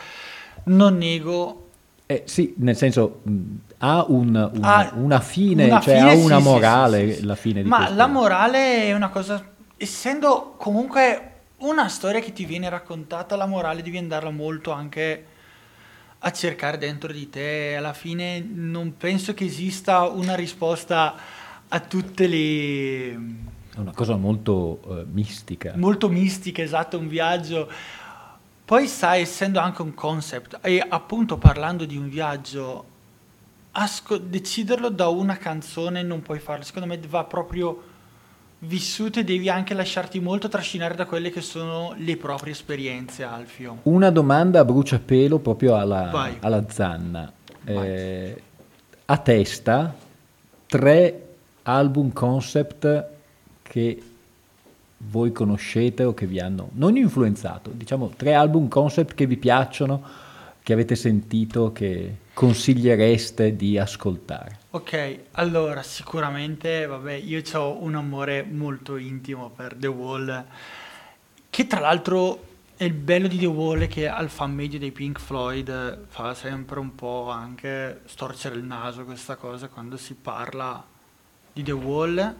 [0.64, 1.65] Non nego.
[2.08, 3.40] Eh, sì, nel senso mh,
[3.78, 7.24] ha un- un- Ha una fine, una cioè fine, ha una sì, morale sì, sì.
[7.26, 7.94] la fine di Ma questo.
[7.96, 9.44] la morale è una cosa.
[9.76, 15.24] Essendo comunque una storia che ti viene raccontata, la morale devi andarla molto anche
[16.20, 17.74] a cercare dentro di te.
[17.76, 21.14] Alla fine non penso che esista una risposta
[21.68, 23.10] a tutte le.
[23.74, 25.72] È una cosa molto eh, mistica.
[25.76, 27.68] molto mistica, esatto, un viaggio.
[28.66, 32.84] Poi sai, essendo anche un concept, e appunto parlando di un viaggio,
[33.70, 37.80] asco- deciderlo da una canzone non puoi farlo, secondo me va proprio
[38.58, 43.78] vissuto e devi anche lasciarti molto trascinare da quelle che sono le proprie esperienze, Alfio.
[43.82, 47.32] Una domanda a bruciapelo proprio alla, alla zanna.
[47.64, 48.42] Eh,
[49.04, 49.94] a testa,
[50.66, 51.26] tre
[51.62, 53.06] album concept
[53.62, 54.02] che
[55.08, 60.02] voi conoscete o che vi hanno non influenzato, diciamo tre album concept che vi piacciono,
[60.62, 64.58] che avete sentito, che consigliereste di ascoltare.
[64.70, 70.44] Ok, allora sicuramente, vabbè, io ho un amore molto intimo per The Wall,
[71.48, 72.44] che tra l'altro
[72.76, 76.34] è il bello di The Wall è che al fan medio dei Pink Floyd fa
[76.34, 80.84] sempre un po' anche storcere il naso questa cosa quando si parla
[81.54, 82.34] di The Wall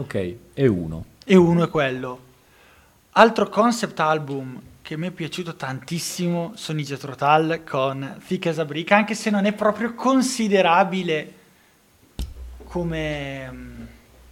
[0.00, 1.09] Ok, e uno.
[1.30, 2.18] E uno è quello.
[3.12, 8.58] Altro concept album che mi è piaciuto tantissimo sono i Jethro Tull con Thick as
[8.58, 11.32] a Brick, anche se non è proprio considerabile
[12.64, 13.48] come...
[13.48, 13.82] mm,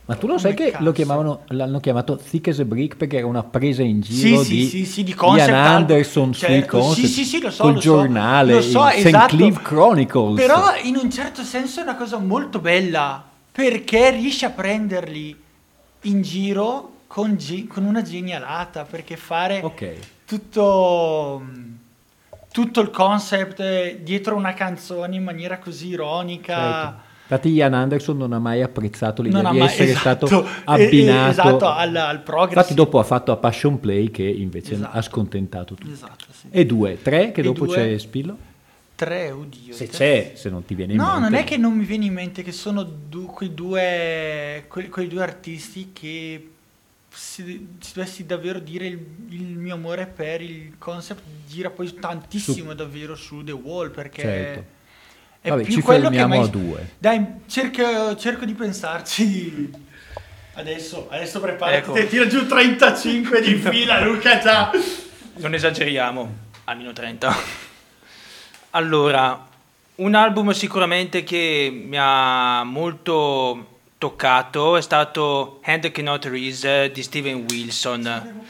[0.07, 3.28] Ma tu lo sai che lo chiamavano, l'hanno chiamato Thick as a Brick perché era
[3.28, 5.66] una presa in giro sì, di sì, sì, di concept Ian.
[5.66, 9.07] Anderson sui Certo, concept, sì, sì, sì, lo so, col lo giornale, lo so, St.
[9.07, 9.36] esatto.
[9.36, 10.34] Cleve Chronicles.
[10.40, 13.22] Però in un certo senso è una cosa molto bella
[13.53, 15.46] perché riesce a prenderli
[16.03, 19.94] in giro con, ge- con una genialata perché fare Ok.
[20.26, 21.42] tutto,
[22.53, 26.55] tutto il concept eh, dietro una canzone in maniera così ironica.
[26.57, 27.07] Certo.
[27.30, 31.30] Infatti Ian Anderson non ha mai apprezzato l'idea Non di mai- essere esatto, stato abbinato.
[31.30, 32.61] esatto, al- al progressive.
[32.61, 34.96] Infatti dopo ha fatto a Passion Play che invece Esatto.
[34.96, 35.90] ha scontentato tutti.
[35.92, 36.46] Esatto, sì.
[36.51, 37.74] E due, tre, che E dopo due.
[37.74, 38.36] c'è Spillo?
[38.99, 39.72] Tre, oddio.
[39.74, 41.20] Se c'è, se non ti viene in No, mente.
[41.20, 45.07] non è che non mi viene in mente che sono du- quei, due, que- quei
[45.07, 46.51] due artisti che
[47.09, 47.42] se,
[47.78, 53.14] se dovessi davvero dire il, il mio amore per il concept gira poi tantissimo davvero
[53.14, 54.64] su The Wall perché Certo.
[55.42, 56.88] è Vabbè, più ci quello che mai- a due.
[56.99, 59.70] Dai, cerco, cerco di pensarci.
[60.55, 62.09] Adesso, adesso preparati, Ecco.
[62.09, 64.72] tira giù 35 di fila Luca già.
[65.36, 66.34] Non esageriamo,
[66.64, 67.32] almeno 30.
[68.71, 69.47] Allora,
[69.97, 77.47] un album sicuramente che mi ha molto toccato è stato Hand Cannot Reese di Steven
[77.49, 78.43] Wilson.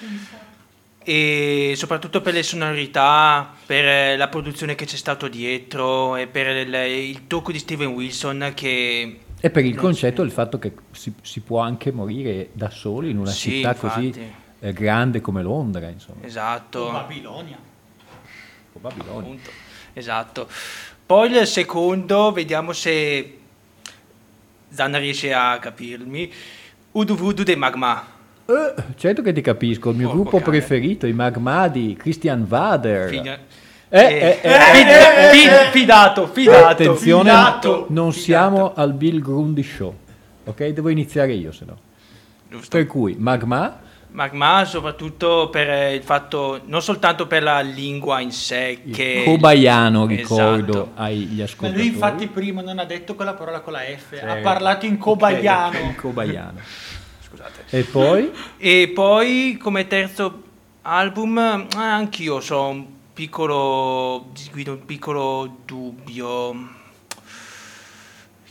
[1.05, 6.75] E soprattutto per le sonorità, per la produzione che c'è stato dietro e per il,
[6.75, 9.21] il tocco di Steven Wilson che...
[9.41, 13.19] E per il concetto il fatto che si, si può anche morire da soli in
[13.19, 14.09] una Sì, città infatti.
[14.11, 16.91] così eh, grande come Londra, insomma, Esatto.
[16.91, 17.57] Babilonia.
[18.73, 19.19] o Babilonia.
[19.21, 19.51] Appunto.
[19.99, 20.47] Esatto.
[21.05, 23.39] Poi il secondo, vediamo se
[24.71, 26.31] Zanna riesce a capirmi.
[26.93, 28.07] Udu Vudu de Magma.
[28.47, 30.51] Eh, certo che ti capisco, il mio Porco gruppo cane.
[30.59, 33.09] preferito, i Magma di Christian Vader.
[33.09, 33.39] Figlia-
[33.91, 36.67] Eh, eh, eh, fid- fidato, fidato.
[36.67, 38.13] Attenzione, fidato, non fidato.
[38.13, 39.95] siamo al Bill Grundy Show,
[40.45, 40.67] ok?
[40.69, 41.77] Devo iniziare io, se no.
[42.51, 42.77] Giusto.
[42.77, 43.81] Per cui, Magma,
[44.11, 49.23] Magma soprattutto per eh, il fatto, non soltanto per la lingua in sé, il che...
[49.25, 50.91] cobaiano, ricordo Esatto.
[50.95, 51.83] agli Ma ascoltatori.
[51.83, 54.25] lui infatti prima non ha detto quella parola con la F, Sì.
[54.25, 55.79] ha parlato in cobaiano.
[55.91, 56.59] Il cobaiano.
[57.21, 57.65] Scusate.
[57.69, 58.31] E poi?
[58.57, 60.43] E poi come terzo
[60.83, 66.77] album, anch'io so un piccolo, un piccolo dubbio.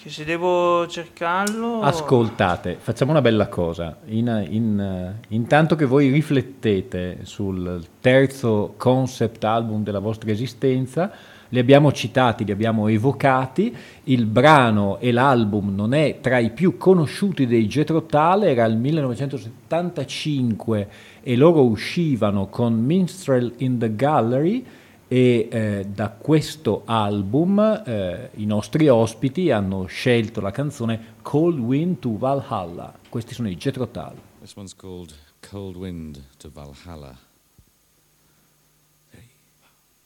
[0.08, 1.82] Che se devo cercarlo...
[1.82, 3.97] Ascoltate, facciamo una bella cosa.
[4.05, 11.12] In- in- intanto che voi riflettete sul terzo concept album della vostra esistenza,
[11.49, 13.76] li abbiamo citati, li abbiamo evocati.
[14.05, 18.78] Il brano e l'album non è tra i più conosciuti dei Jethro Tull, era il
[18.78, 20.88] 1975
[21.22, 24.66] e loro uscivano con Minstrel in the Gallery
[25.08, 31.99] e eh, da questo album eh, i nostri ospiti hanno scelto la canzone Cold Wind
[31.99, 32.93] to Valhalla.
[33.08, 34.16] Questi sono i Jethro Tull.
[34.41, 37.18] This one's called Cold Wind to Valhalla.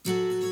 [0.04, 0.51] And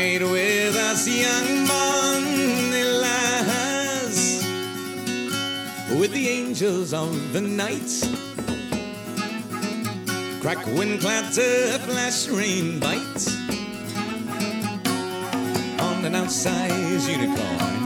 [0.00, 2.40] with us, young Monilas,
[6.00, 7.90] with the angels of the night.
[10.40, 13.28] Crack, wind, clatter, flash, rain, bite
[15.80, 17.76] on an outsized unicorn.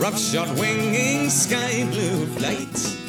[0.00, 3.05] Rough shot winging sky blue flight.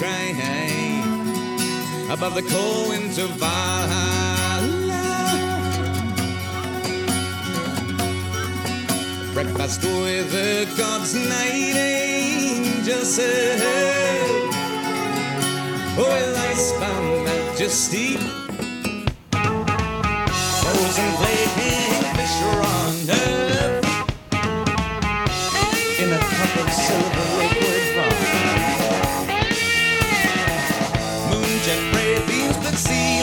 [0.00, 0.32] Cry
[2.10, 5.06] above the cold winds of Valhalla.
[9.34, 13.60] Breakfast with the gods' night angel said.
[15.98, 18.16] Oh, with icebound majesty,
[20.60, 22.36] frozen flaking fish
[22.72, 23.39] on earth
[32.76, 33.19] see.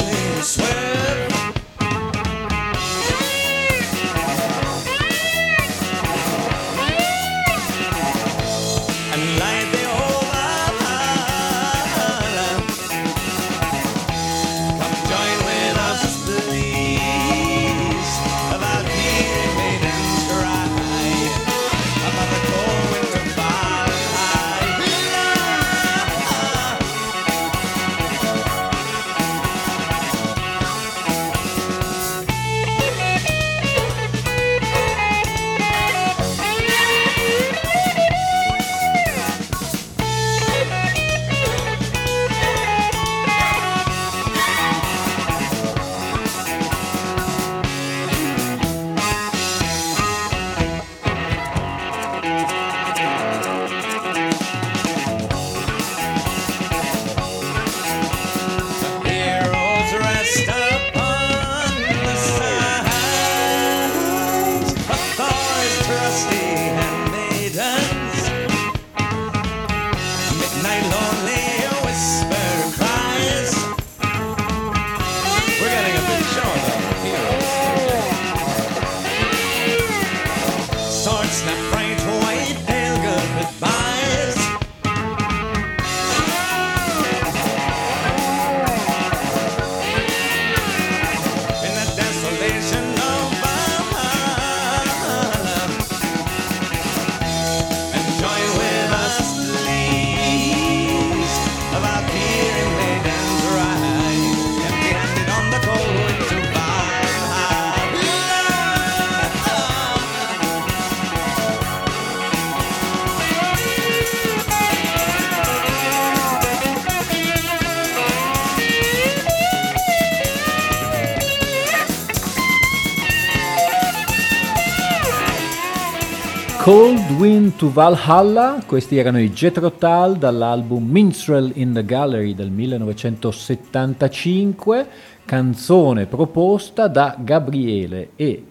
[127.72, 134.88] Valhalla, questi erano i Jethro Tull dall'album Minstrel in the Gallery del 1975,
[135.26, 138.45] canzone proposta da Gabriele e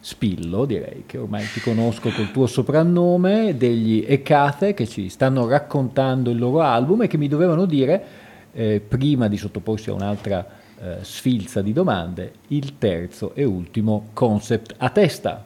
[0.00, 6.30] Spillo, direi che ormai ti conosco col tuo soprannome, degli Ecate che ci stanno raccontando
[6.30, 8.04] il loro album e che mi dovevano dire,
[8.52, 10.46] eh, prima di sottoporsi a un'altra
[10.80, 15.44] eh, sfilza di domande, il terzo e ultimo concept a testa.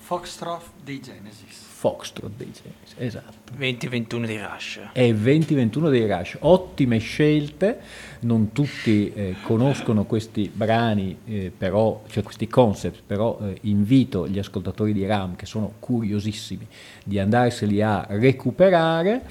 [0.00, 1.47] Foxtrot dei Genesis.
[1.78, 3.52] Foxtrot dei Genesis, esatto.
[3.54, 4.80] 2021 di Rush.
[4.92, 7.78] È 2021 dei Rush, ottime scelte,
[8.20, 14.38] non tutti eh, conoscono questi brani, eh, però, cioè questi concept, però eh, invito gli
[14.38, 16.66] ascoltatori di RAM che sono curiosissimi
[17.04, 19.22] di andarseli a recuperare.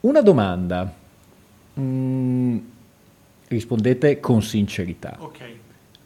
[0.00, 1.02] Una domanda,
[1.80, 2.58] Mm,
[3.48, 5.16] rispondete con sincerità.
[5.18, 5.40] Ok.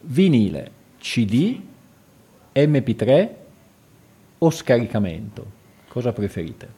[0.01, 1.61] Vinile, CD,
[2.55, 3.29] MP3
[4.39, 5.57] o scaricamento?
[5.99, 6.68] Cosa preferite?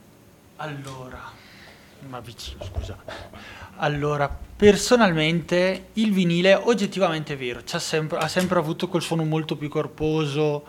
[0.56, 1.20] Allora,
[2.08, 2.96] ma vicino, scusa.
[3.76, 9.68] Allora, personalmente il vinile oggettivamente è vero, sempre- ha sempre avuto quel suono molto più
[9.68, 10.64] corposo.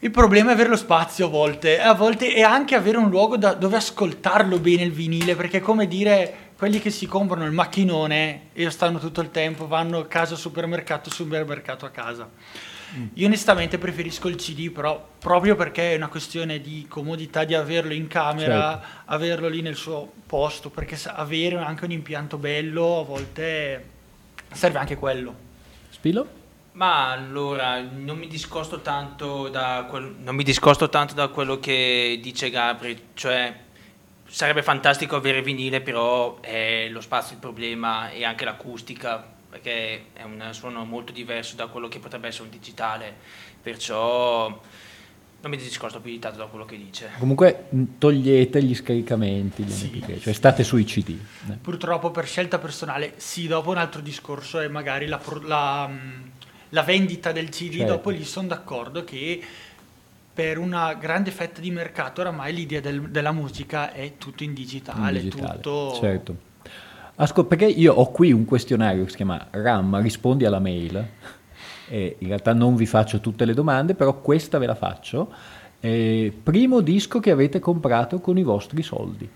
[0.00, 3.36] Il problema è avere lo spazio a volte, a volte e anche avere un luogo
[3.36, 7.52] da- dove ascoltarlo bene il vinile, perché è come dire quelli che si comprano il
[7.52, 12.28] macchinone e stanno tutto il tempo, vanno a casa supermercato, supermercato a casa.
[13.14, 17.92] Io onestamente preferisco il CD, però proprio perché è una questione di comodità di averlo
[17.92, 19.02] in camera, Certo.
[19.06, 23.84] averlo lì nel suo posto, perché avere anche un impianto bello a volte
[24.52, 25.34] serve anche quello.
[25.90, 26.38] Spillo?
[26.72, 32.18] Ma allora, non mi discosto tanto da, quel- non mi discosto tanto da quello che
[32.22, 33.54] dice Gabri, cioè
[34.26, 40.22] sarebbe fantastico avere vinile, però è lo spazio il problema e anche l'acustica, perché è
[40.22, 43.14] un suono molto diverso da quello che potrebbe essere un digitale,
[43.60, 44.48] perciò
[45.42, 47.10] non mi discosto più di tanto da quello che dice.
[47.18, 51.18] Comunque togliete gli scaricamenti, gli Sì, MP3, cioè state sui CD.
[51.50, 51.54] eh.
[51.60, 55.90] Purtroppo per scelta personale, sì, dopo un altro discorso è magari la, la,
[56.68, 57.92] la vendita del CD, Certo.
[57.92, 59.42] dopo lì sono d'accordo che
[60.32, 65.18] per una grande fetta di mercato oramai l'idea del- della musica è tutto in digitale,
[65.20, 65.94] in digitale, tutto...
[65.94, 66.36] certo.
[67.22, 71.06] Ascol- perché io ho qui un questionario che si chiama RAM, rispondi alla mail,
[71.88, 75.30] e in realtà non vi faccio tutte le domande, però questa ve la faccio.
[75.80, 79.28] Eh, primo disco che avete comprato con i vostri soldi.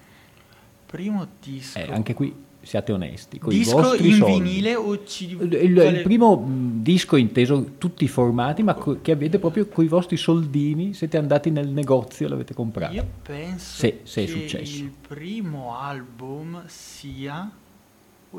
[0.87, 1.79] Primo disco.
[1.79, 3.39] Eh, anche qui siate onesti.
[3.39, 4.41] Con i disco vostri in soldi.
[4.41, 5.41] vinile o CD?
[5.53, 9.85] Il, il- primo mh, disco inteso tutti i formati, ma co- che avete proprio con
[9.85, 12.95] i vostri soldini, siete andati nel negozio e l'avete comprato.
[12.95, 14.83] Io penso Se- se è che successo.
[14.85, 17.51] il primo album sia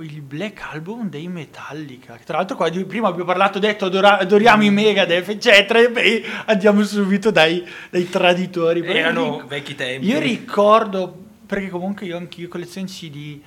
[0.02, 2.20] il Black Album dei Metallica.
[2.24, 6.84] Tra l'altro qua prima abbiamo parlato, detto adora- adoriamo i Megadeth, eccetera, e beh, andiamo
[6.84, 8.82] subito dai, dai traditori.
[8.82, 10.08] Però Erano ric- vecchi tempi.
[10.08, 11.16] Io ricordo,
[11.46, 13.39] perché comunque io anch'io colleziono CD,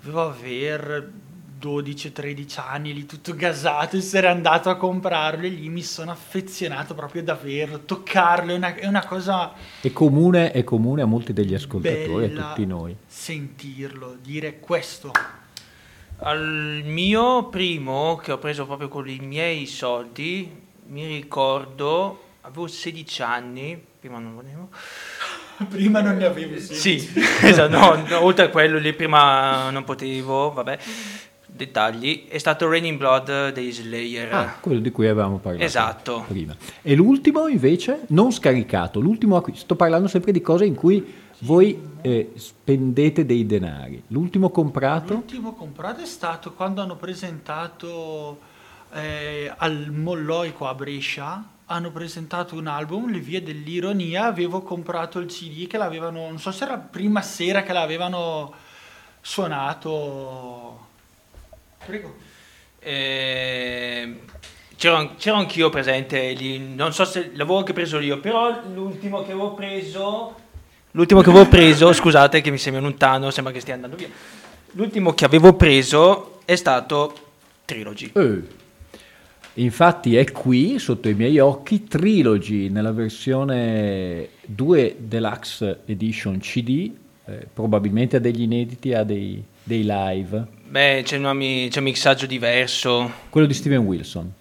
[0.00, 1.12] dovevo aver
[1.58, 7.22] 12-13 anni lì tutto gasato, essere andato a comprarlo e lì mi sono affezionato proprio
[7.22, 12.36] davvero, toccarlo è una, è una cosa È comune, è comune a molti degli ascoltatori,
[12.36, 12.94] a tutti noi.
[13.06, 15.12] sentirlo, dire questo.
[16.18, 20.50] Al mio primo, che ho preso proprio con i miei soldi,
[20.86, 24.68] mi ricordo, avevo 16 anni, prima non volevo.
[25.70, 26.96] Prima non ne avevo Sì,
[27.42, 30.78] esatto, no, no, oltre a quello lì prima non potevo, vabbè,
[31.46, 34.34] dettagli, è stato Raining Blood dei Slayer.
[34.34, 36.24] Ah, quello di cui avevamo parlato Esatto.
[36.28, 36.54] prima.
[36.82, 41.78] E l'ultimo invece, non scaricato, l'ultimo acquisto, sto parlando sempre di cose in cui voi
[42.00, 44.02] eh, spendete dei denari.
[44.08, 45.12] L'ultimo comprato?
[45.12, 48.38] L'ultimo comprato è stato quando hanno presentato
[48.92, 55.26] eh, al Molloico a Brescia, hanno presentato un album, Le vie dell'ironia, avevo comprato il
[55.26, 58.54] CD che l'avevano, non so se era la prima sera che l'avevano
[59.20, 60.86] suonato.
[61.84, 62.14] Prego.
[62.78, 64.20] Eh,
[64.76, 69.32] c'ero, c'ero anch'io presente lì, non so se l'avevo anche preso io, però l'ultimo che
[69.32, 70.44] avevo preso...
[70.96, 74.08] L'ultimo che avevo preso, scusate che mi sembra lontano, sembra che stia andando via.
[74.72, 77.14] L'ultimo che avevo preso è stato
[77.66, 78.12] Trilogy.
[78.14, 78.42] Eh.
[79.58, 86.90] Infatti è qui, sotto i miei occhi, Trilogy nella versione 2 Deluxe Edition CD,
[87.26, 90.46] eh, probabilmente ha degli inediti, ha dei, dei live.
[90.66, 93.10] Beh, c'è, una c'è un mixaggio diverso.
[93.28, 94.32] Quello di Steven Wilson,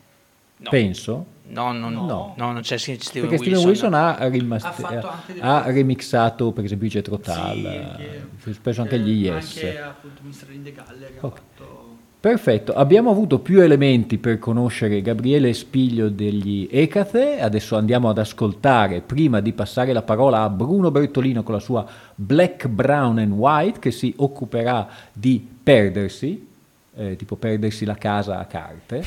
[0.59, 0.69] No.
[0.69, 1.25] penso.
[1.47, 2.33] No, no, no, No.
[2.37, 3.37] no, non c'è Steven Perché Wilson.
[3.37, 7.61] Steven Wilson ha, rimaste- Ha fatto anche delle ha remixato per esempio Jetro Sì, Tull,
[7.97, 9.55] che- eh, spesso anche gli Yes.
[9.55, 10.51] Anche appunto Mr.
[10.53, 11.35] in the Gallery ha Ok.
[11.55, 11.83] fatto...
[12.19, 19.01] Perfetto, abbiamo avuto più elementi per conoscere Gabriele Spiglio degli Ecathe, adesso andiamo ad ascoltare,
[19.01, 21.85] prima di passare la parola a Bruno Bertolino con la sua
[22.15, 26.47] Black, Brown and White, che si occuperà di perdersi,
[26.95, 29.03] eh, tipo perdersi la casa a carte.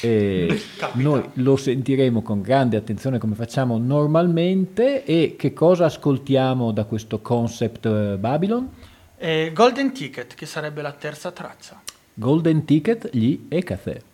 [0.94, 7.20] Noi lo sentiremo con grande attenzione come facciamo normalmente e che cosa ascoltiamo da questo
[7.20, 8.68] concept eh, Babylon?
[9.16, 11.80] Eh, Golden Ticket, che sarebbe la terza traccia.
[12.14, 14.07] Golden Ticket, gli Ecathe.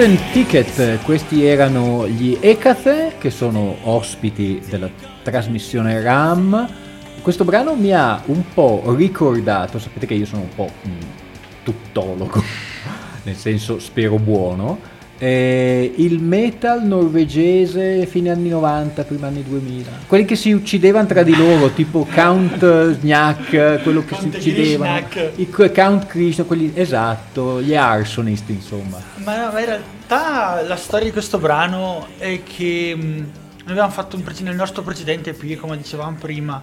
[0.00, 4.88] Golden Ticket, questi erano gli Ecathe che sono ospiti della
[5.22, 6.66] trasmissione RAM.
[7.20, 10.96] Questo brano mi ha un po' ricordato, sapete che io sono un po' un
[11.62, 12.42] tuttologo,
[13.24, 14.80] nel senso spero buono,
[15.22, 19.90] eh, il metal norvegese fine anni 90, prima anni 2000.
[20.06, 24.96] Quelli che si uccidevano tra di loro, tipo Count Snak, quello che si Count uccidevano,
[24.96, 25.32] Snak.
[25.36, 28.98] i Count Krishna, quelli, esatto, gli arsonist insomma.
[29.16, 33.30] Ma, ma in realtà la storia di questo brano è che mh, noi
[33.66, 36.62] abbiamo fatto un nel nostro precedente EP, come dicevamo prima,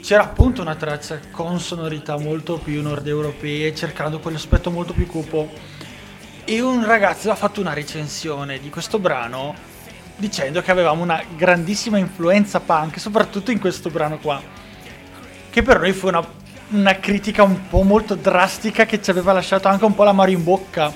[0.00, 5.76] c'era appunto una traccia con sonorità molto più nord europee, cercando quell'aspetto molto più cupo.
[6.50, 9.54] E un ragazzo ha fatto una recensione di questo brano
[10.16, 14.40] dicendo che avevamo una grandissima influenza punk, soprattutto in questo brano qua.
[15.50, 16.26] Che per noi fu una,
[16.70, 20.42] una critica un po' molto drastica che ci aveva lasciato anche un po' l'amaro in
[20.42, 20.90] bocca.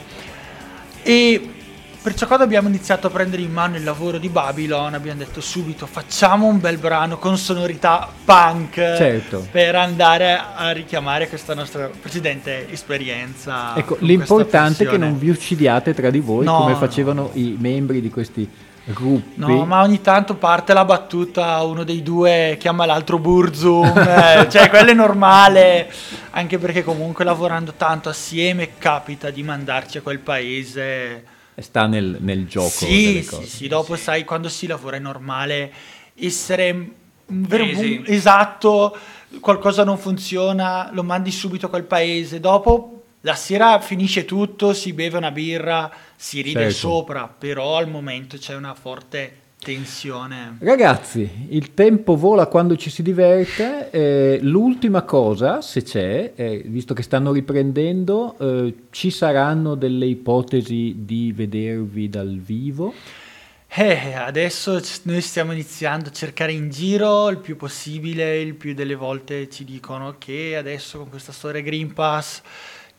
[1.02, 1.61] E
[2.02, 5.86] Perciò quando abbiamo iniziato a prendere in mano il lavoro di Babylon abbiamo detto subito
[5.86, 9.46] facciamo un bel brano con sonorità punk Certo.
[9.48, 13.76] per andare a richiamare questa nostra precedente esperienza.
[13.76, 16.78] Ecco, l'importante è che non vi uccidate tra di voi No, come no.
[16.78, 18.50] facevano i membri di questi
[18.84, 19.34] gruppi.
[19.36, 24.68] No, ma ogni tanto parte la battuta, uno dei due chiama l'altro Burzum, eh, cioè
[24.70, 25.88] quello è normale,
[26.30, 31.24] anche perché comunque lavorando tanto assieme capita di mandarci a quel paese.
[31.56, 32.68] Sta nel, nel gioco.
[32.68, 33.46] Sì, delle sì, cose.
[33.46, 35.72] sì, dopo sai, quando si lavora è normale
[36.14, 37.96] essere un vero sì.
[37.96, 38.96] un- esatto,
[39.40, 44.92] qualcosa non funziona, lo mandi subito a quel paese, dopo la sera finisce tutto, si
[44.92, 46.76] beve una birra, si ride Certo.
[46.76, 50.56] sopra, però al momento c'è una forte tensione.
[50.58, 53.90] Ragazzi, il tempo vola quando ci si diverte.
[53.90, 60.96] eh, l'ultima cosa, se c'è, eh, visto che stanno riprendendo, eh, ci saranno delle ipotesi
[60.98, 62.92] di vedervi dal vivo?
[63.74, 68.94] Eh, adesso noi stiamo iniziando a cercare in giro il più possibile, il più delle
[68.94, 72.42] volte ci dicono che adesso con questa storia Green Pass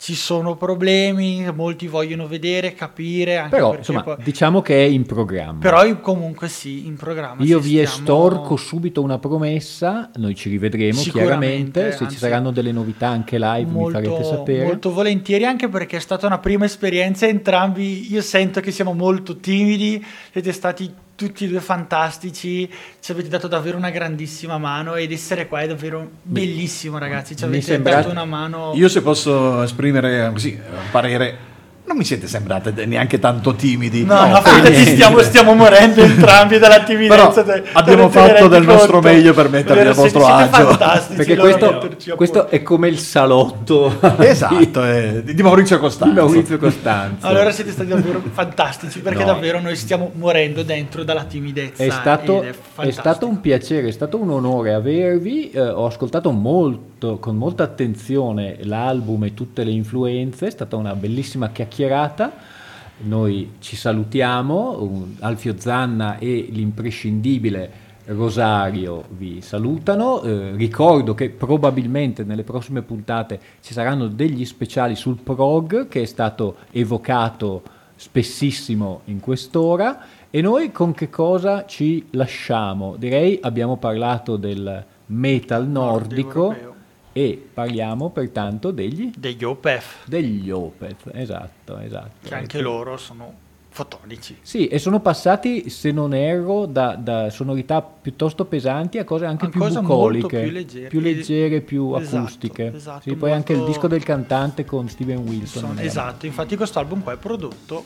[0.04, 5.06] ci sono problemi, molti vogliono vedere, capire, anche Però, insomma, poi- diciamo che è in
[5.06, 5.60] programma.
[5.60, 7.88] però comunque sì, in programma Io ci vi stiamo-
[8.28, 13.38] estorco subito una promessa, noi ci rivedremo chiaramente, se ci anzi, saranno delle novità anche
[13.38, 14.64] live mi farete sapere.
[14.66, 19.38] molto volentieri anche perché è stata una prima esperienza entrambi io sento che siamo molto
[19.38, 22.68] timidi siete stati tutti e due fantastici
[23.00, 27.36] ci avete dato davvero una grandissima mano ed essere qua è davvero bellissimo ragazzi.
[27.36, 31.36] Ci avete sembra- dato una mano Io se posso esprimere così un parere,
[31.86, 34.04] non mi siete sembrate neanche tanto timidi.
[34.04, 38.64] no, no, fidati, stiamo, stiamo morendo entrambi dalla Però timidezza te abbiamo te fatto del
[38.64, 39.08] nostro conto?
[39.08, 41.14] meglio per mettervi Davvero, a vostro agio.
[41.14, 46.14] Perché questo, questo è come il salotto Esatto, eh, di Maurizio di Costanzo.
[46.24, 47.26] Maurizio Costanzo.
[47.26, 49.26] Allora siete stati davvero fantastici perché No.
[49.26, 51.82] davvero noi stiamo morendo dentro dalla timidezza.
[51.84, 52.90] È stato, è fantastico.
[52.92, 55.50] stato un piacere, è stato un onore avervi.
[55.50, 60.94] eh, ho ascoltato molto, con molta attenzione l'album e tutte le influenze, è stata una
[60.94, 61.72] bellissima chiacchierata.
[62.98, 70.22] Noi ci salutiamo, un- Alfio Zanna e l'imprescindibile Rosario vi salutano.
[70.22, 76.04] Eh, ricordo che probabilmente nelle prossime puntate ci saranno degli speciali sul prog che è
[76.04, 77.62] stato evocato
[77.96, 80.00] spessissimo in quest'ora.
[80.30, 82.96] E noi con che cosa ci lasciamo?
[82.96, 86.73] Direi abbiamo parlato del metal nordico europeo.
[87.16, 91.08] E parliamo pertanto degli, degli OPEF, degli Opeth.
[91.12, 92.26] Esatto, esatto.
[92.28, 93.32] che anche loro sono
[93.70, 94.38] fotonici.
[94.42, 99.46] Sì, e sono passati, se non erro, da, da sonorità piuttosto pesanti a cose anche
[99.46, 100.88] A più cose molto bucoliche, più leggere.
[100.88, 102.72] più, leggere, più Esatto, acustiche.
[102.74, 105.62] esatto, sì, poi anche il molto- disco del cantante con Steven Wilson.
[105.68, 107.84] Sono- esatto, infatti questo album qua è prodotto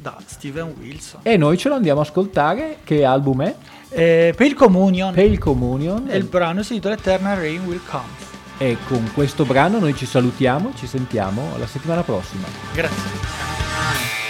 [0.00, 1.20] da Steven Wilson.
[1.24, 2.78] E noi ce lo andiamo a ascoltare.
[2.84, 3.54] Che album è?
[3.90, 6.06] Eh, Pale Communion Pale Communion.
[6.10, 8.27] e il brano si intitola Eternal Rain Will Come.
[8.58, 12.46] E con questo brano noi ci salutiamo, ci sentiamo alla settimana prossima.
[12.74, 14.27] Grazie.